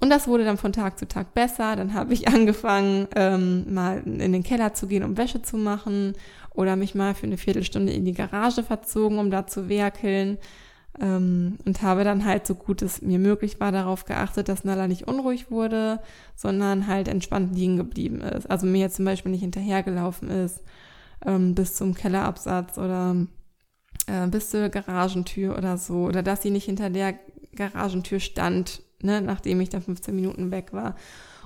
Und 0.00 0.10
das 0.10 0.26
wurde 0.26 0.44
dann 0.44 0.56
von 0.56 0.72
Tag 0.72 0.98
zu 0.98 1.06
Tag 1.06 1.34
besser. 1.34 1.76
Dann 1.76 1.94
habe 1.94 2.14
ich 2.14 2.28
angefangen, 2.28 3.06
ähm, 3.14 3.72
mal 3.72 4.02
in 4.04 4.32
den 4.32 4.42
Keller 4.42 4.74
zu 4.74 4.86
gehen, 4.86 5.04
um 5.04 5.16
Wäsche 5.16 5.42
zu 5.42 5.56
machen 5.56 6.14
oder 6.54 6.76
mich 6.76 6.94
mal 6.94 7.14
für 7.14 7.26
eine 7.26 7.36
Viertelstunde 7.36 7.92
in 7.92 8.04
die 8.04 8.14
Garage 8.14 8.62
verzogen, 8.62 9.18
um 9.18 9.30
da 9.30 9.46
zu 9.46 9.68
werkeln. 9.68 10.38
Ähm, 11.00 11.58
und 11.64 11.82
habe 11.82 12.02
dann 12.02 12.24
halt, 12.24 12.46
so 12.46 12.54
gut 12.54 12.82
es 12.82 13.00
mir 13.00 13.18
möglich 13.18 13.60
war, 13.60 13.70
darauf 13.72 14.06
geachtet, 14.06 14.48
dass 14.48 14.64
Nala 14.64 14.88
nicht 14.88 15.06
unruhig 15.06 15.50
wurde, 15.50 16.00
sondern 16.34 16.86
halt 16.86 17.06
entspannt 17.06 17.54
liegen 17.54 17.76
geblieben 17.76 18.20
ist. 18.22 18.50
Also 18.50 18.66
mir 18.66 18.80
jetzt 18.80 18.96
zum 18.96 19.04
Beispiel 19.04 19.30
nicht 19.30 19.42
hinterhergelaufen 19.42 20.30
ist 20.30 20.62
ähm, 21.24 21.54
bis 21.54 21.74
zum 21.74 21.94
Kellerabsatz 21.94 22.78
oder 22.78 23.16
äh, 24.06 24.26
bis 24.28 24.50
zur 24.50 24.68
Garagentür 24.68 25.56
oder 25.56 25.76
so. 25.76 26.04
Oder 26.06 26.22
dass 26.22 26.42
sie 26.42 26.50
nicht 26.50 26.64
hinter 26.64 26.90
der 26.90 27.14
Garagentür 27.54 28.20
stand 28.20 28.82
ne, 29.02 29.20
nachdem 29.20 29.60
ich 29.60 29.68
dann 29.68 29.82
15 29.82 30.14
Minuten 30.14 30.50
weg 30.50 30.72
war. 30.72 30.94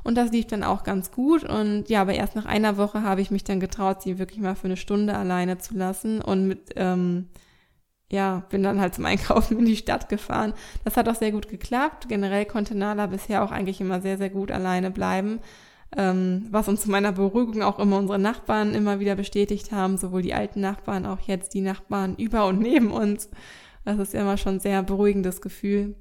Und 0.05 0.17
das 0.17 0.31
lief 0.31 0.47
dann 0.47 0.63
auch 0.63 0.85
ganz 0.85 1.11
gut. 1.11 1.45
Und 1.45 1.89
ja, 1.89 2.03
aber 2.03 2.15
erst 2.15 2.37
nach 2.37 2.45
einer 2.45 2.77
Woche 2.77 3.03
habe 3.03 3.23
ich 3.23 3.31
mich 3.31 3.43
dann 3.43 3.59
getraut, 3.59 4.03
sie 4.03 4.19
wirklich 4.19 4.41
mal 4.41 4.55
für 4.55 4.67
eine 4.67 4.77
Stunde 4.77 5.17
alleine 5.17 5.59
zu 5.59 5.75
lassen. 5.75 6.21
Und 6.21 6.47
mit, 6.47 6.75
ähm, 6.77 7.29
ja, 8.13 8.45
bin 8.51 8.63
dann 8.63 8.81
halt 8.81 8.95
zum 8.95 9.07
Einkaufen 9.07 9.59
in 9.59 9.65
die 9.65 9.77
Stadt 9.77 10.11
gefahren. 10.11 10.53
Das 10.85 10.97
hat 10.97 11.09
auch 11.09 11.15
sehr 11.15 11.33
gut 11.33 11.49
geklappt. 11.49 12.09
Generell 12.09 12.45
konnte 12.45 12.77
Nala 12.77 13.07
bisher 13.07 13.43
auch 13.43 13.51
eigentlich 13.51 13.81
immer 13.81 14.03
sehr, 14.03 14.19
sehr 14.19 14.31
gut 14.31 14.53
alleine 14.53 14.91
bleiben. 14.91 15.41
Ähm, 15.97 16.47
was 16.51 16.69
uns 16.69 16.83
zu 16.83 16.91
meiner 16.91 17.13
Beruhigung 17.13 17.63
auch 17.63 17.79
immer 17.79 17.99
unsere 17.99 18.19
Nachbarn 18.19 18.75
immer 18.75 19.01
wieder 19.01 19.15
bestätigt 19.15 19.73
haben, 19.73 19.97
sowohl 19.97 20.23
die 20.23 20.35
alten 20.35 20.61
Nachbarn, 20.61 21.07
auch 21.07 21.21
jetzt 21.21 21.55
die 21.55 21.61
Nachbarn 21.61 22.17
über 22.17 22.47
und 22.47 22.59
neben 22.61 22.91
uns. 22.91 23.31
Das 23.85 23.99
ist 23.99 24.15
immer 24.15 24.37
schon 24.37 24.57
ein 24.57 24.61
sehr 24.61 24.83
beruhigendes 24.83 25.41
Gefühl. 25.41 25.95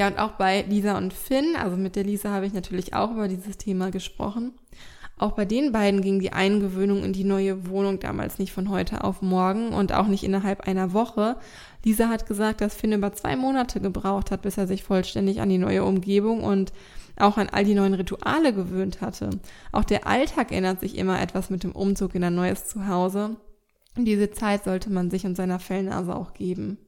Ja, 0.00 0.06
und 0.06 0.18
auch 0.18 0.30
bei 0.30 0.62
Lisa 0.62 0.96
und 0.96 1.12
Finn, 1.12 1.56
also 1.58 1.76
mit 1.76 1.94
der 1.94 2.04
Lisa 2.04 2.30
habe 2.30 2.46
ich 2.46 2.54
natürlich 2.54 2.94
auch 2.94 3.10
über 3.10 3.28
dieses 3.28 3.58
Thema 3.58 3.90
gesprochen. 3.90 4.54
Auch 5.18 5.32
bei 5.32 5.44
den 5.44 5.72
beiden 5.72 6.00
ging 6.00 6.20
die 6.20 6.32
Eingewöhnung 6.32 7.04
in 7.04 7.12
die 7.12 7.22
neue 7.22 7.68
Wohnung 7.68 8.00
damals 8.00 8.38
nicht 8.38 8.54
von 8.54 8.70
heute 8.70 9.04
auf 9.04 9.20
morgen 9.20 9.74
und 9.74 9.92
auch 9.92 10.06
nicht 10.06 10.24
innerhalb 10.24 10.66
einer 10.66 10.94
Woche. 10.94 11.36
Lisa 11.84 12.08
hat 12.08 12.26
gesagt, 12.26 12.62
dass 12.62 12.76
Finn 12.76 12.94
über 12.94 13.12
zwei 13.12 13.36
Monate 13.36 13.78
gebraucht 13.78 14.30
hat, 14.30 14.40
bis 14.40 14.56
er 14.56 14.66
sich 14.66 14.84
vollständig 14.84 15.42
an 15.42 15.50
die 15.50 15.58
neue 15.58 15.84
Umgebung 15.84 16.44
und 16.44 16.72
auch 17.18 17.36
an 17.36 17.50
all 17.50 17.66
die 17.66 17.74
neuen 17.74 17.92
Rituale 17.92 18.54
gewöhnt 18.54 19.02
hatte. 19.02 19.28
Auch 19.70 19.84
der 19.84 20.06
Alltag 20.06 20.50
ändert 20.50 20.80
sich 20.80 20.96
immer 20.96 21.20
etwas 21.20 21.50
mit 21.50 21.62
dem 21.62 21.72
Umzug 21.72 22.14
in 22.14 22.24
ein 22.24 22.34
neues 22.34 22.66
Zuhause. 22.66 23.36
Diese 23.98 24.30
Zeit 24.30 24.64
sollte 24.64 24.88
man 24.88 25.10
sich 25.10 25.26
und 25.26 25.36
seiner 25.36 25.58
Fellnase 25.58 26.16
auch 26.16 26.32
geben. 26.32 26.78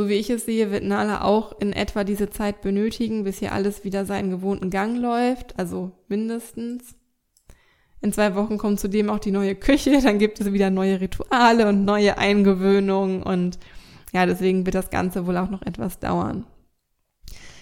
So 0.00 0.08
wie 0.08 0.14
ich 0.14 0.30
es 0.30 0.46
sehe, 0.46 0.70
wird 0.70 0.82
Nala 0.82 1.20
auch 1.20 1.60
in 1.60 1.74
etwa 1.74 2.04
diese 2.04 2.30
Zeit 2.30 2.62
benötigen, 2.62 3.22
bis 3.24 3.38
hier 3.38 3.52
alles 3.52 3.84
wieder 3.84 4.06
seinen 4.06 4.30
gewohnten 4.30 4.70
Gang 4.70 4.96
läuft, 4.96 5.58
also 5.58 5.92
mindestens. 6.08 6.94
In 8.00 8.10
zwei 8.10 8.34
Wochen 8.34 8.56
kommt 8.56 8.80
zudem 8.80 9.10
auch 9.10 9.18
die 9.18 9.30
neue 9.30 9.54
Küche, 9.54 10.00
dann 10.02 10.18
gibt 10.18 10.40
es 10.40 10.54
wieder 10.54 10.70
neue 10.70 11.02
Rituale 11.02 11.68
und 11.68 11.84
neue 11.84 12.16
Eingewöhnungen 12.16 13.22
und 13.22 13.58
ja, 14.14 14.24
deswegen 14.24 14.64
wird 14.64 14.74
das 14.74 14.88
Ganze 14.88 15.26
wohl 15.26 15.36
auch 15.36 15.50
noch 15.50 15.60
etwas 15.60 15.98
dauern. 15.98 16.46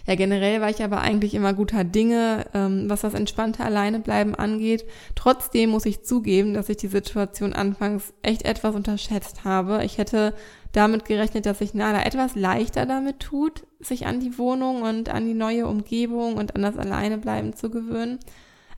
Ja, 0.06 0.14
generell 0.14 0.60
war 0.60 0.70
ich 0.70 0.82
aber 0.82 1.00
eigentlich 1.00 1.34
immer 1.34 1.52
guter 1.54 1.82
Dinge, 1.82 2.46
ähm, 2.54 2.88
was 2.88 3.00
das 3.00 3.14
entspannte 3.14 3.64
Alleinebleiben 3.64 4.36
angeht. 4.36 4.86
Trotzdem 5.16 5.70
muss 5.70 5.84
ich 5.86 6.02
zugeben, 6.02 6.54
dass 6.54 6.70
ich 6.70 6.78
die 6.78 6.86
Situation 6.86 7.52
anfangs 7.52 8.14
echt 8.22 8.44
etwas 8.44 8.76
unterschätzt 8.76 9.44
habe. 9.44 9.84
Ich 9.84 9.98
hätte 9.98 10.34
damit 10.72 11.04
gerechnet, 11.04 11.46
dass 11.46 11.58
sich 11.58 11.74
Nala 11.74 12.04
etwas 12.04 12.34
leichter 12.34 12.86
damit 12.86 13.20
tut, 13.20 13.66
sich 13.80 14.06
an 14.06 14.20
die 14.20 14.38
Wohnung 14.38 14.82
und 14.82 15.08
an 15.08 15.26
die 15.26 15.34
neue 15.34 15.66
Umgebung 15.66 16.36
und 16.36 16.54
an 16.54 16.62
das 16.62 16.76
Alleinebleiben 16.76 17.54
zu 17.54 17.70
gewöhnen. 17.70 18.18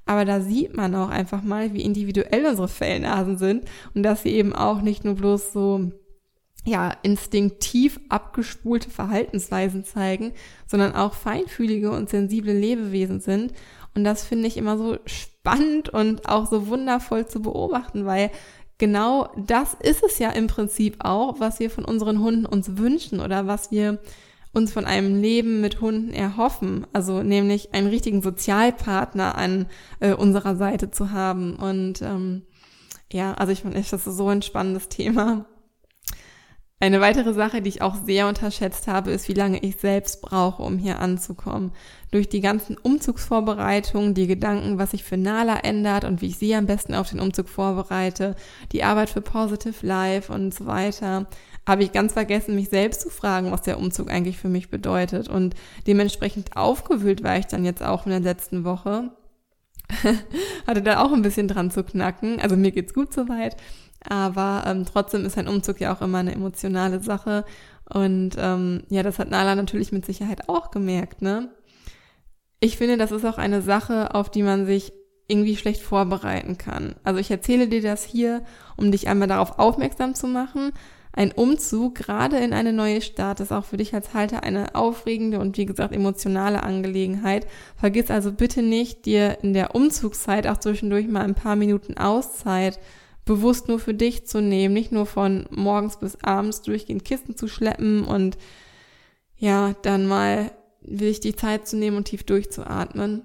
Aber 0.06 0.24
da 0.24 0.40
sieht 0.40 0.76
man 0.76 0.94
auch 0.94 1.08
einfach 1.08 1.42
mal, 1.42 1.72
wie 1.72 1.82
individuell 1.82 2.46
unsere 2.46 2.68
Fellnasen 2.68 3.38
sind 3.38 3.64
und 3.94 4.02
dass 4.02 4.22
sie 4.22 4.30
eben 4.30 4.54
auch 4.54 4.80
nicht 4.80 5.04
nur 5.04 5.14
bloß 5.14 5.52
so 5.52 5.92
ja, 6.64 6.94
instinktiv 7.02 8.00
abgespulte 8.08 8.90
Verhaltensweisen 8.90 9.84
zeigen, 9.84 10.32
sondern 10.66 10.94
auch 10.94 11.14
feinfühlige 11.14 11.90
und 11.90 12.10
sensible 12.10 12.52
Lebewesen 12.52 13.20
sind. 13.20 13.52
Und 13.94 14.04
das 14.04 14.24
finde 14.24 14.46
ich 14.46 14.56
immer 14.56 14.76
so 14.76 14.98
spannend 15.06 15.88
und 15.88 16.28
auch 16.28 16.48
so 16.48 16.68
wundervoll 16.68 17.26
zu 17.26 17.40
beobachten, 17.40 18.04
weil 18.04 18.30
genau 18.80 19.28
das 19.36 19.74
ist 19.74 20.02
es 20.02 20.18
ja 20.18 20.30
im 20.30 20.48
Prinzip 20.48 20.96
auch, 21.04 21.38
was 21.38 21.60
wir 21.60 21.70
von 21.70 21.84
unseren 21.84 22.18
Hunden 22.18 22.46
uns 22.46 22.76
wünschen 22.76 23.20
oder 23.20 23.46
was 23.46 23.70
wir 23.70 24.00
uns 24.52 24.72
von 24.72 24.84
einem 24.84 25.20
Leben 25.20 25.60
mit 25.60 25.80
Hunden 25.80 26.12
erhoffen. 26.12 26.86
Also 26.92 27.22
nämlich 27.22 27.72
einen 27.72 27.86
richtigen 27.86 28.22
Sozialpartner 28.22 29.36
an 29.36 29.66
äh, 30.00 30.14
unserer 30.14 30.56
Seite 30.56 30.90
zu 30.90 31.12
haben. 31.12 31.54
Und 31.54 32.02
ähm, 32.02 32.42
ja, 33.12 33.34
also 33.34 33.52
ich 33.52 33.60
finde, 33.62 33.80
das 33.80 33.92
ist 33.92 34.04
so 34.16 34.26
ein 34.26 34.42
spannendes 34.42 34.88
Thema. 34.88 35.46
Eine 36.82 37.02
weitere 37.02 37.34
Sache, 37.34 37.60
die 37.60 37.68
ich 37.68 37.82
auch 37.82 37.94
sehr 38.06 38.26
unterschätzt 38.26 38.88
habe, 38.88 39.10
ist, 39.10 39.28
wie 39.28 39.34
lange 39.34 39.58
ich 39.58 39.76
selbst 39.76 40.22
brauche, 40.22 40.62
um 40.62 40.78
hier 40.78 40.98
anzukommen. 40.98 41.72
Durch 42.10 42.26
die 42.30 42.40
ganzen 42.40 42.78
Umzugsvorbereitungen, 42.78 44.14
die 44.14 44.26
Gedanken, 44.26 44.78
was 44.78 44.92
sich 44.92 45.04
für 45.04 45.18
Nala 45.18 45.58
ändert 45.58 46.04
und 46.04 46.22
wie 46.22 46.28
ich 46.28 46.38
sie 46.38 46.54
am 46.54 46.64
besten 46.64 46.94
auf 46.94 47.10
den 47.10 47.20
Umzug 47.20 47.50
vorbereite, 47.50 48.34
die 48.72 48.82
Arbeit 48.82 49.10
für 49.10 49.20
Positive 49.20 49.86
Life 49.86 50.32
und 50.32 50.54
so 50.54 50.64
weiter, 50.64 51.26
habe 51.68 51.82
ich 51.82 51.92
ganz 51.92 52.14
vergessen, 52.14 52.54
mich 52.54 52.70
selbst 52.70 53.02
zu 53.02 53.10
fragen, 53.10 53.52
was 53.52 53.60
der 53.60 53.78
Umzug 53.78 54.10
eigentlich 54.10 54.38
für 54.38 54.48
mich 54.48 54.70
bedeutet. 54.70 55.28
Und 55.28 55.54
dementsprechend 55.86 56.56
aufgewühlt 56.56 57.22
war 57.22 57.36
ich 57.36 57.46
dann 57.46 57.66
jetzt 57.66 57.82
auch 57.82 58.06
in 58.06 58.10
der 58.10 58.20
letzten 58.20 58.64
Woche. 58.64 59.10
Hatte 60.66 60.80
da 60.80 61.04
auch 61.04 61.12
ein 61.12 61.20
bisschen 61.20 61.46
dran 61.46 61.70
zu 61.70 61.84
knacken. 61.84 62.40
Also 62.40 62.56
mir 62.56 62.70
geht's 62.70 62.94
gut 62.94 63.12
soweit. 63.12 63.58
Aber 64.08 64.64
ähm, 64.66 64.84
trotzdem 64.86 65.24
ist 65.26 65.36
ein 65.36 65.48
Umzug 65.48 65.80
ja 65.80 65.94
auch 65.94 66.00
immer 66.00 66.18
eine 66.18 66.34
emotionale 66.34 67.00
Sache. 67.00 67.44
Und 67.92 68.36
ähm, 68.38 68.84
ja, 68.88 69.02
das 69.02 69.18
hat 69.18 69.30
Nala 69.30 69.54
natürlich 69.54 69.92
mit 69.92 70.06
Sicherheit 70.06 70.48
auch 70.48 70.70
gemerkt, 70.70 71.22
ne? 71.22 71.50
Ich 72.60 72.76
finde, 72.76 72.98
das 72.98 73.10
ist 73.10 73.24
auch 73.24 73.38
eine 73.38 73.62
Sache, 73.62 74.14
auf 74.14 74.30
die 74.30 74.42
man 74.42 74.66
sich 74.66 74.92
irgendwie 75.28 75.56
schlecht 75.56 75.80
vorbereiten 75.80 76.58
kann. 76.58 76.94
Also 77.04 77.20
ich 77.20 77.30
erzähle 77.30 77.68
dir 77.68 77.80
das 77.80 78.04
hier, 78.04 78.42
um 78.76 78.90
dich 78.90 79.08
einmal 79.08 79.28
darauf 79.28 79.58
aufmerksam 79.58 80.14
zu 80.14 80.26
machen. 80.26 80.72
Ein 81.12 81.32
Umzug, 81.32 81.96
gerade 81.96 82.38
in 82.38 82.52
eine 82.52 82.72
neue 82.72 83.00
Stadt, 83.00 83.40
ist 83.40 83.52
auch 83.52 83.64
für 83.64 83.76
dich 83.76 83.94
als 83.94 84.14
Halter 84.14 84.42
eine 84.42 84.74
aufregende 84.74 85.40
und 85.40 85.56
wie 85.56 85.66
gesagt 85.66 85.94
emotionale 85.94 86.62
Angelegenheit. 86.62 87.46
Vergiss 87.76 88.10
also 88.10 88.32
bitte 88.32 88.62
nicht, 88.62 89.06
dir 89.06 89.38
in 89.42 89.52
der 89.52 89.74
Umzugszeit 89.74 90.46
auch 90.46 90.58
zwischendurch 90.58 91.08
mal 91.08 91.22
ein 91.22 91.34
paar 91.34 91.56
Minuten 91.56 91.96
Auszeit 91.96 92.78
bewusst 93.24 93.68
nur 93.68 93.78
für 93.78 93.94
dich 93.94 94.26
zu 94.26 94.40
nehmen, 94.40 94.74
nicht 94.74 94.92
nur 94.92 95.06
von 95.06 95.46
morgens 95.50 95.98
bis 95.98 96.16
abends 96.22 96.62
durchgehend 96.62 97.04
Kisten 97.04 97.36
zu 97.36 97.48
schleppen 97.48 98.04
und 98.04 98.38
ja, 99.36 99.74
dann 99.82 100.06
mal 100.06 100.50
sich 100.82 101.20
die 101.20 101.36
Zeit 101.36 101.66
zu 101.66 101.76
nehmen 101.76 101.96
und 101.96 102.04
tief 102.04 102.24
durchzuatmen. 102.24 103.22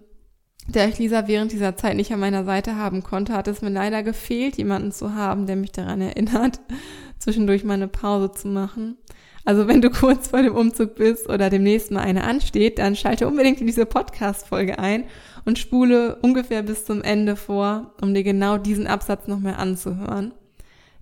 Da 0.68 0.86
ich 0.86 0.98
Lisa 0.98 1.28
während 1.28 1.52
dieser 1.52 1.76
Zeit 1.76 1.96
nicht 1.96 2.12
an 2.12 2.20
meiner 2.20 2.44
Seite 2.44 2.76
haben 2.76 3.04
konnte, 3.04 3.34
hat 3.34 3.48
es 3.48 3.62
mir 3.62 3.70
leider 3.70 4.02
gefehlt, 4.02 4.58
jemanden 4.58 4.92
zu 4.92 5.14
haben, 5.14 5.46
der 5.46 5.56
mich 5.56 5.72
daran 5.72 6.02
erinnert, 6.02 6.60
zwischendurch 7.20 7.64
mal 7.64 7.76
eine 7.76 7.88
Pause 7.88 8.32
zu 8.32 8.48
machen. 8.48 8.98
Also 9.44 9.68
wenn 9.68 9.82
du 9.82 9.92
kurz 9.92 10.30
vor 10.30 10.42
dem 10.42 10.56
Umzug 10.56 10.96
bist 10.96 11.30
oder 11.30 11.52
demnächst 11.52 11.92
mal 11.92 12.02
eine 12.02 12.24
ansteht, 12.24 12.80
dann 12.80 12.96
schalte 12.96 13.28
unbedingt 13.28 13.62
in 13.62 13.68
diese 13.68 13.86
Podcast-Folge 13.86 14.80
ein 14.80 15.06
und 15.46 15.60
spule 15.60 16.18
ungefähr 16.18 16.64
bis 16.64 16.86
zum 16.86 17.02
Ende 17.02 17.36
vor, 17.36 17.94
um 18.02 18.14
dir 18.14 18.24
genau 18.24 18.58
diesen 18.58 18.88
Absatz 18.88 19.28
nochmal 19.28 19.56
anzuhören. 19.56 20.34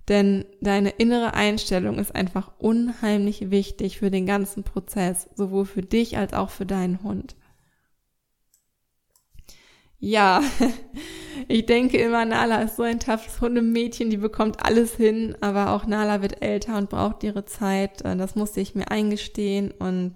Denn 0.08 0.44
deine 0.60 0.90
innere 0.90 1.32
Einstellung 1.32 1.98
ist 1.98 2.14
einfach 2.14 2.52
unheimlich 2.58 3.50
wichtig 3.50 3.98
für 3.98 4.10
den 4.10 4.26
ganzen 4.26 4.62
Prozess, 4.62 5.30
sowohl 5.34 5.64
für 5.64 5.80
dich 5.80 6.18
als 6.18 6.34
auch 6.34 6.50
für 6.50 6.66
deinen 6.66 7.02
Hund. 7.02 7.36
Ja, 9.98 10.42
ich 11.48 11.64
denke 11.64 11.96
immer, 11.96 12.26
Nala 12.26 12.60
ist 12.60 12.76
so 12.76 12.82
ein 12.82 13.00
toughes 13.00 13.40
Hundemädchen, 13.40 14.10
die 14.10 14.18
bekommt 14.18 14.62
alles 14.62 14.94
hin, 14.94 15.34
aber 15.40 15.70
auch 15.70 15.86
Nala 15.86 16.20
wird 16.20 16.42
älter 16.42 16.76
und 16.76 16.90
braucht 16.90 17.24
ihre 17.24 17.46
Zeit. 17.46 18.04
Das 18.04 18.34
musste 18.34 18.60
ich 18.60 18.74
mir 18.74 18.90
eingestehen 18.90 19.70
und 19.70 20.12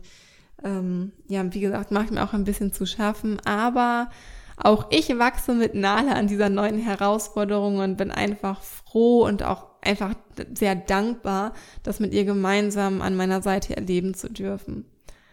ähm, 0.64 1.12
ja, 1.28 1.42
wie 1.52 1.60
gesagt, 1.60 1.90
macht 1.90 2.10
mir 2.10 2.22
auch 2.22 2.32
ein 2.32 2.44
bisschen 2.44 2.72
zu 2.72 2.86
schaffen, 2.86 3.38
aber 3.44 4.10
auch 4.56 4.86
ich 4.90 5.08
wachse 5.18 5.54
mit 5.54 5.74
Nala 5.74 6.12
an 6.12 6.26
dieser 6.26 6.48
neuen 6.48 6.78
Herausforderung 6.78 7.78
und 7.78 7.96
bin 7.96 8.10
einfach 8.10 8.60
froh 8.62 9.24
und 9.24 9.42
auch 9.42 9.66
einfach 9.82 10.14
sehr 10.54 10.74
dankbar, 10.74 11.52
das 11.84 12.00
mit 12.00 12.12
ihr 12.12 12.24
gemeinsam 12.24 13.00
an 13.00 13.16
meiner 13.16 13.40
Seite 13.40 13.76
erleben 13.76 14.14
zu 14.14 14.28
dürfen. 14.28 14.84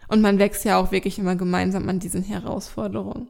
Und 0.08 0.22
man 0.22 0.38
wächst 0.38 0.64
ja 0.64 0.78
auch 0.78 0.92
wirklich 0.92 1.18
immer 1.18 1.34
gemeinsam 1.34 1.88
an 1.88 1.98
diesen 1.98 2.22
Herausforderungen. 2.22 3.28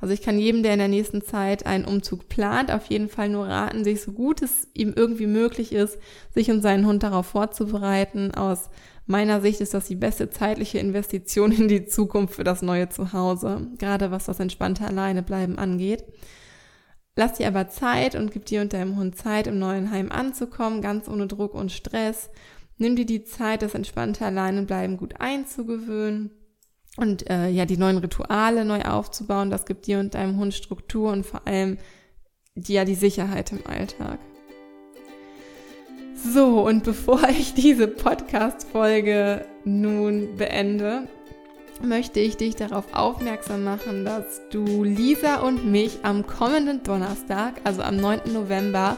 Also 0.00 0.12
ich 0.12 0.22
kann 0.22 0.38
jedem, 0.38 0.62
der 0.62 0.74
in 0.74 0.80
der 0.80 0.88
nächsten 0.88 1.22
Zeit 1.22 1.66
einen 1.66 1.86
Umzug 1.86 2.28
plant, 2.28 2.70
auf 2.70 2.86
jeden 2.86 3.08
Fall 3.08 3.28
nur 3.28 3.46
raten, 3.46 3.84
sich 3.84 4.02
so 4.02 4.12
gut 4.12 4.42
es 4.42 4.68
ihm 4.74 4.92
irgendwie 4.94 5.26
möglich 5.26 5.72
ist, 5.72 5.98
sich 6.34 6.50
und 6.50 6.62
seinen 6.62 6.86
Hund 6.86 7.02
darauf 7.02 7.26
vorzubereiten, 7.26 8.34
aus 8.34 8.70
meiner 9.06 9.40
Sicht 9.40 9.60
ist 9.60 9.74
das 9.74 9.86
die 9.86 9.96
beste 9.96 10.30
zeitliche 10.30 10.78
Investition 10.78 11.52
in 11.52 11.68
die 11.68 11.84
Zukunft 11.84 12.34
für 12.34 12.44
das 12.44 12.62
neue 12.62 12.88
Zuhause, 12.88 13.68
gerade 13.78 14.10
was 14.10 14.24
das 14.24 14.40
entspannte 14.40 14.86
Alleinebleiben 14.86 15.58
angeht. 15.58 16.04
Lass 17.16 17.34
dir 17.34 17.46
aber 17.46 17.68
Zeit 17.68 18.16
und 18.16 18.32
gib 18.32 18.46
dir 18.46 18.60
und 18.60 18.72
deinem 18.72 18.96
Hund 18.96 19.16
Zeit, 19.16 19.46
im 19.46 19.58
neuen 19.58 19.90
Heim 19.90 20.10
anzukommen, 20.10 20.82
ganz 20.82 21.08
ohne 21.08 21.26
Druck 21.26 21.54
und 21.54 21.70
Stress. 21.70 22.30
Nimm 22.76 22.96
dir 22.96 23.06
die 23.06 23.24
Zeit, 23.24 23.62
das 23.62 23.74
entspannte 23.74 24.24
Alleinebleiben 24.24 24.96
gut 24.96 25.20
einzugewöhnen 25.20 26.32
und 26.96 27.28
äh, 27.30 27.48
ja, 27.48 27.66
die 27.66 27.76
neuen 27.76 27.98
Rituale 27.98 28.64
neu 28.64 28.82
aufzubauen. 28.82 29.50
Das 29.50 29.64
gibt 29.64 29.86
dir 29.86 30.00
und 30.00 30.14
deinem 30.14 30.38
Hund 30.38 30.54
Struktur 30.54 31.12
und 31.12 31.24
vor 31.24 31.46
allem 31.46 31.78
dir 32.56 32.76
ja 32.76 32.84
die 32.84 32.96
Sicherheit 32.96 33.52
im 33.52 33.64
Alltag. 33.66 34.18
So, 36.32 36.66
und 36.66 36.84
bevor 36.84 37.28
ich 37.28 37.52
diese 37.52 37.86
Podcast-Folge 37.86 39.44
nun 39.64 40.36
beende, 40.36 41.06
möchte 41.82 42.18
ich 42.20 42.38
dich 42.38 42.56
darauf 42.56 42.94
aufmerksam 42.94 43.62
machen, 43.62 44.06
dass 44.06 44.40
du 44.50 44.84
Lisa 44.84 45.40
und 45.40 45.70
mich 45.70 45.98
am 46.02 46.26
kommenden 46.26 46.82
Donnerstag, 46.82 47.60
also 47.64 47.82
am 47.82 47.98
9. 47.98 48.32
November, 48.32 48.96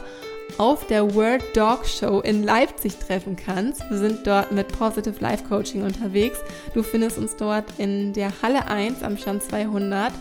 auf 0.57 0.87
der 0.87 1.13
World 1.15 1.43
Dog 1.53 1.85
Show 1.85 2.21
in 2.21 2.43
Leipzig 2.43 2.97
treffen 2.97 3.35
kannst. 3.35 3.81
Wir 3.89 3.97
sind 3.97 4.25
dort 4.25 4.53
mit 4.53 4.69
Positive 4.69 5.19
Life 5.19 5.43
Coaching 5.49 5.83
unterwegs. 5.83 6.39
Du 6.73 6.81
findest 6.81 7.17
uns 7.17 7.35
dort 7.35 7.65
in 7.77 8.13
der 8.13 8.31
Halle 8.41 8.67
1 8.67 9.03
am 9.03 9.17
Stand 9.17 9.43
200. 9.43 10.13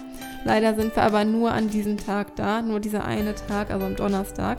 Leider 0.45 0.75
sind 0.75 0.97
wir 0.97 1.05
aber 1.05 1.25
nur 1.25 1.53
an 1.53 1.71
diesem 1.71 1.99
Tag 1.99 2.35
da, 2.35 2.63
nur 2.63 2.81
dieser 2.81 3.05
eine 3.05 3.37
Tag, 3.37 3.71
also 3.71 3.87
am 3.87 3.95
Donnerstag. 3.95 4.59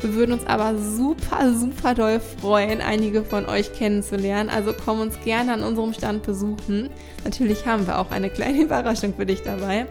Wir 0.00 0.14
würden 0.14 0.32
uns 0.32 0.46
aber 0.46 0.76
super, 0.78 1.52
super 1.54 1.94
doll 1.94 2.20
freuen, 2.20 2.80
einige 2.80 3.24
von 3.24 3.46
euch 3.46 3.72
kennenzulernen. 3.72 4.50
Also 4.50 4.72
komm 4.72 5.00
uns 5.00 5.18
gerne 5.24 5.52
an 5.54 5.62
unserem 5.62 5.92
Stand 5.94 6.22
besuchen. 6.22 6.90
Natürlich 7.24 7.66
haben 7.66 7.86
wir 7.86 7.98
auch 7.98 8.10
eine 8.10 8.30
kleine 8.30 8.62
Überraschung 8.64 9.14
für 9.14 9.26
dich 9.26 9.42
dabei. 9.42 9.86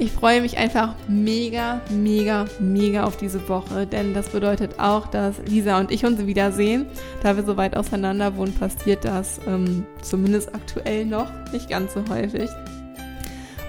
Ich 0.00 0.10
freue 0.10 0.40
mich 0.40 0.58
einfach 0.58 0.96
mega, 1.06 1.80
mega, 1.88 2.46
mega 2.58 3.04
auf 3.04 3.16
diese 3.16 3.48
Woche, 3.48 3.86
denn 3.86 4.12
das 4.12 4.28
bedeutet 4.28 4.80
auch, 4.80 5.06
dass 5.06 5.36
Lisa 5.46 5.78
und 5.78 5.92
ich 5.92 6.04
uns 6.04 6.26
wiedersehen. 6.26 6.86
Da 7.22 7.36
wir 7.36 7.44
so 7.44 7.56
weit 7.56 7.76
auseinander 7.76 8.36
wohnen, 8.36 8.52
passiert 8.52 9.04
das 9.04 9.40
ähm, 9.46 9.86
zumindest 10.02 10.52
aktuell 10.52 11.06
noch 11.06 11.28
nicht 11.52 11.70
ganz 11.70 11.94
so 11.94 12.02
häufig. 12.10 12.50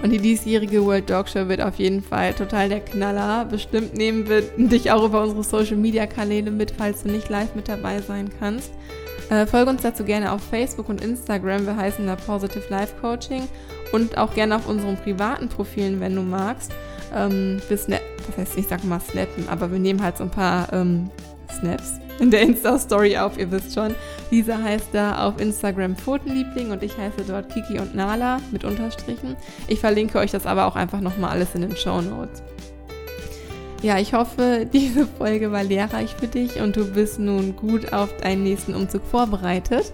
Und 0.02 0.10
die 0.10 0.18
diesjährige 0.18 0.84
World 0.84 1.08
Dog 1.08 1.28
Show 1.28 1.48
wird 1.48 1.60
auf 1.60 1.76
jeden 1.76 2.02
Fall 2.02 2.34
total 2.34 2.68
der 2.68 2.80
Knaller. 2.80 3.44
Bestimmt 3.46 3.94
nehmen 3.94 4.28
wir 4.28 4.42
dich 4.56 4.90
auch 4.90 5.04
über 5.04 5.22
unsere 5.22 5.42
Social 5.42 5.76
Media 5.76 6.06
Kanäle 6.06 6.50
mit, 6.50 6.70
falls 6.70 7.02
du 7.02 7.10
nicht 7.10 7.28
live 7.28 7.54
mit 7.54 7.68
dabei 7.68 8.00
sein 8.00 8.30
kannst. 8.38 8.72
Äh, 9.30 9.46
folge 9.46 9.70
uns 9.70 9.82
dazu 9.82 10.04
gerne 10.04 10.30
auf 10.32 10.42
Facebook 10.42 10.88
und 10.88 11.02
Instagram. 11.02 11.66
Wir 11.66 11.76
heißen 11.76 12.06
da 12.06 12.14
Positive 12.14 12.64
Life 12.68 12.94
Coaching 13.00 13.48
und 13.92 14.18
auch 14.18 14.34
gerne 14.34 14.56
auf 14.56 14.68
unseren 14.68 14.96
privaten 14.96 15.48
Profilen, 15.48 16.00
wenn 16.00 16.14
du 16.14 16.22
magst. 16.22 16.72
Ähm, 17.14 17.60
wir 17.68 17.76
snap, 17.76 18.00
das 18.26 18.36
heißt, 18.36 18.58
ich 18.58 18.66
sag 18.68 18.84
mal 18.84 19.00
snappen, 19.00 19.48
aber 19.48 19.72
wir 19.72 19.78
nehmen 19.78 20.02
halt 20.02 20.18
so 20.18 20.24
ein 20.24 20.30
paar 20.30 20.72
ähm, 20.72 21.10
Snaps 21.52 22.00
in 22.18 22.30
der 22.30 22.42
Insta-Story 22.42 23.18
auf, 23.18 23.38
ihr 23.38 23.50
wisst 23.50 23.74
schon. 23.74 23.94
Lisa 24.30 24.58
heißt 24.58 24.88
da 24.92 25.26
auf 25.26 25.40
Instagram 25.40 25.96
Pfotenliebling 25.96 26.70
und 26.70 26.82
ich 26.82 26.96
heiße 26.96 27.24
dort 27.26 27.52
Kiki 27.52 27.78
und 27.78 27.94
Nala 27.94 28.40
mit 28.50 28.64
Unterstrichen. 28.64 29.36
Ich 29.68 29.80
verlinke 29.80 30.18
euch 30.18 30.30
das 30.30 30.46
aber 30.46 30.66
auch 30.66 30.76
einfach 30.76 31.00
nochmal 31.00 31.30
alles 31.30 31.54
in 31.54 31.62
den 31.62 31.76
Show 31.76 32.00
Notes. 32.00 32.42
Ja, 33.82 33.98
ich 33.98 34.14
hoffe, 34.14 34.66
diese 34.72 35.06
Folge 35.06 35.52
war 35.52 35.62
lehrreich 35.62 36.14
für 36.18 36.28
dich 36.28 36.60
und 36.60 36.76
du 36.76 36.90
bist 36.92 37.18
nun 37.18 37.54
gut 37.56 37.92
auf 37.92 38.08
deinen 38.16 38.42
nächsten 38.42 38.74
Umzug 38.74 39.04
vorbereitet. 39.04 39.92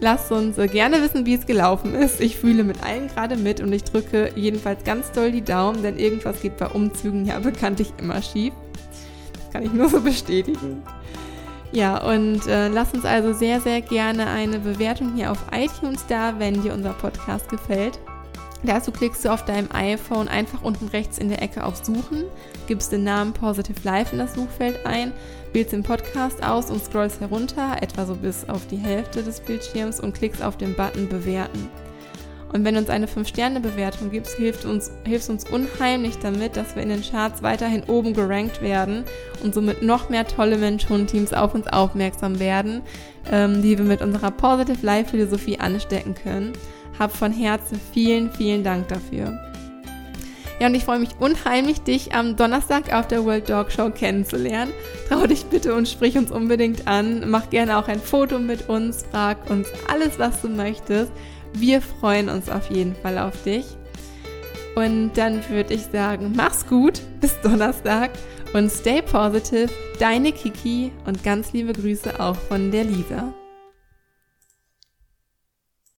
Lass 0.00 0.32
uns 0.32 0.56
gerne 0.56 1.00
wissen, 1.00 1.26
wie 1.26 1.34
es 1.34 1.46
gelaufen 1.46 1.94
ist. 1.94 2.20
Ich 2.20 2.36
fühle 2.36 2.64
mit 2.64 2.82
allen 2.82 3.06
gerade 3.06 3.36
mit 3.36 3.60
und 3.60 3.72
ich 3.72 3.84
drücke 3.84 4.32
jedenfalls 4.34 4.82
ganz 4.82 5.12
doll 5.12 5.30
die 5.30 5.44
Daumen, 5.44 5.82
denn 5.82 5.96
irgendwas 5.96 6.40
geht 6.40 6.56
bei 6.56 6.66
Umzügen 6.66 7.24
ja 7.24 7.38
bekanntlich 7.40 7.92
immer 7.98 8.20
schief. 8.20 8.52
Kann 9.52 9.64
ich 9.64 9.72
nur 9.72 9.88
so 9.88 10.00
bestätigen. 10.00 10.82
Ja, 11.72 11.98
und 12.06 12.46
äh, 12.46 12.68
lass 12.68 12.92
uns 12.92 13.04
also 13.04 13.32
sehr, 13.32 13.60
sehr 13.60 13.80
gerne 13.80 14.26
eine 14.26 14.58
Bewertung 14.58 15.14
hier 15.14 15.32
auf 15.32 15.38
iTunes 15.52 16.04
da, 16.06 16.38
wenn 16.38 16.62
dir 16.62 16.74
unser 16.74 16.92
Podcast 16.92 17.48
gefällt. 17.48 17.98
Dazu 18.64 18.92
klickst 18.92 19.24
du 19.24 19.30
auf 19.30 19.44
deinem 19.44 19.68
iPhone 19.72 20.28
einfach 20.28 20.62
unten 20.62 20.86
rechts 20.88 21.18
in 21.18 21.28
der 21.28 21.42
Ecke 21.42 21.64
auf 21.64 21.84
Suchen, 21.84 22.24
gibst 22.68 22.92
den 22.92 23.02
Namen 23.02 23.32
Positive 23.32 23.80
Life 23.82 24.12
in 24.12 24.18
das 24.18 24.34
Suchfeld 24.34 24.86
ein, 24.86 25.12
wählst 25.52 25.72
den 25.72 25.82
Podcast 25.82 26.44
aus 26.44 26.70
und 26.70 26.82
scrollst 26.82 27.20
herunter, 27.20 27.78
etwa 27.80 28.06
so 28.06 28.14
bis 28.14 28.48
auf 28.48 28.66
die 28.68 28.76
Hälfte 28.76 29.22
des 29.24 29.40
Bildschirms 29.40 29.98
und 29.98 30.14
klickst 30.14 30.42
auf 30.42 30.56
den 30.56 30.74
Button 30.74 31.08
Bewerten. 31.08 31.68
Und 32.52 32.64
wenn 32.64 32.74
du 32.74 32.80
uns 32.80 32.90
eine 32.90 33.06
5-Sterne-Bewertung 33.06 34.10
gibst, 34.10 34.34
hilft 34.36 34.64
uns, 34.64 34.90
hilft 35.06 35.30
uns 35.30 35.48
unheimlich 35.48 36.18
damit, 36.18 36.56
dass 36.56 36.76
wir 36.76 36.82
in 36.82 36.90
den 36.90 37.02
Charts 37.02 37.42
weiterhin 37.42 37.84
oben 37.84 38.12
gerankt 38.12 38.60
werden 38.60 39.04
und 39.42 39.54
somit 39.54 39.82
noch 39.82 40.10
mehr 40.10 40.26
tolle 40.26 40.58
Menschen-Teams 40.58 41.32
auf 41.32 41.54
uns 41.54 41.66
aufmerksam 41.66 42.38
werden, 42.38 42.82
ähm, 43.30 43.62
die 43.62 43.78
wir 43.78 43.84
mit 43.84 44.02
unserer 44.02 44.30
Positive 44.30 44.84
Life-Philosophie 44.84 45.58
anstecken 45.58 46.14
können. 46.14 46.52
Hab 46.98 47.16
von 47.16 47.32
Herzen 47.32 47.80
vielen, 47.92 48.30
vielen 48.30 48.62
Dank 48.62 48.88
dafür. 48.88 49.38
Ja, 50.60 50.68
und 50.68 50.74
ich 50.74 50.84
freue 50.84 51.00
mich 51.00 51.16
unheimlich, 51.18 51.80
dich 51.80 52.14
am 52.14 52.36
Donnerstag 52.36 52.94
auf 52.94 53.08
der 53.08 53.24
World 53.24 53.50
Dog 53.50 53.72
Show 53.72 53.90
kennenzulernen. 53.90 54.72
Trau 55.08 55.26
dich 55.26 55.46
bitte 55.46 55.74
und 55.74 55.88
sprich 55.88 56.16
uns 56.16 56.30
unbedingt 56.30 56.86
an. 56.86 57.28
Mach 57.28 57.50
gerne 57.50 57.78
auch 57.78 57.88
ein 57.88 57.98
Foto 57.98 58.38
mit 58.38 58.68
uns, 58.68 59.04
frag 59.10 59.50
uns 59.50 59.66
alles, 59.88 60.20
was 60.20 60.42
du 60.42 60.48
möchtest. 60.48 61.10
Wir 61.54 61.80
freuen 61.80 62.28
uns 62.28 62.48
auf 62.48 62.70
jeden 62.70 62.94
Fall 62.94 63.18
auf 63.18 63.42
dich. 63.42 63.66
Und 64.74 65.12
dann 65.14 65.48
würde 65.50 65.74
ich 65.74 65.82
sagen, 65.92 66.32
mach's 66.34 66.66
gut, 66.66 67.02
bis 67.20 67.38
Donnerstag 67.40 68.10
und 68.54 68.70
stay 68.70 69.02
positive. 69.02 69.68
Deine 69.98 70.32
Kiki 70.32 70.92
und 71.06 71.22
ganz 71.22 71.52
liebe 71.52 71.72
Grüße 71.72 72.18
auch 72.18 72.36
von 72.36 72.70
der 72.70 72.84
Lisa. 72.84 73.32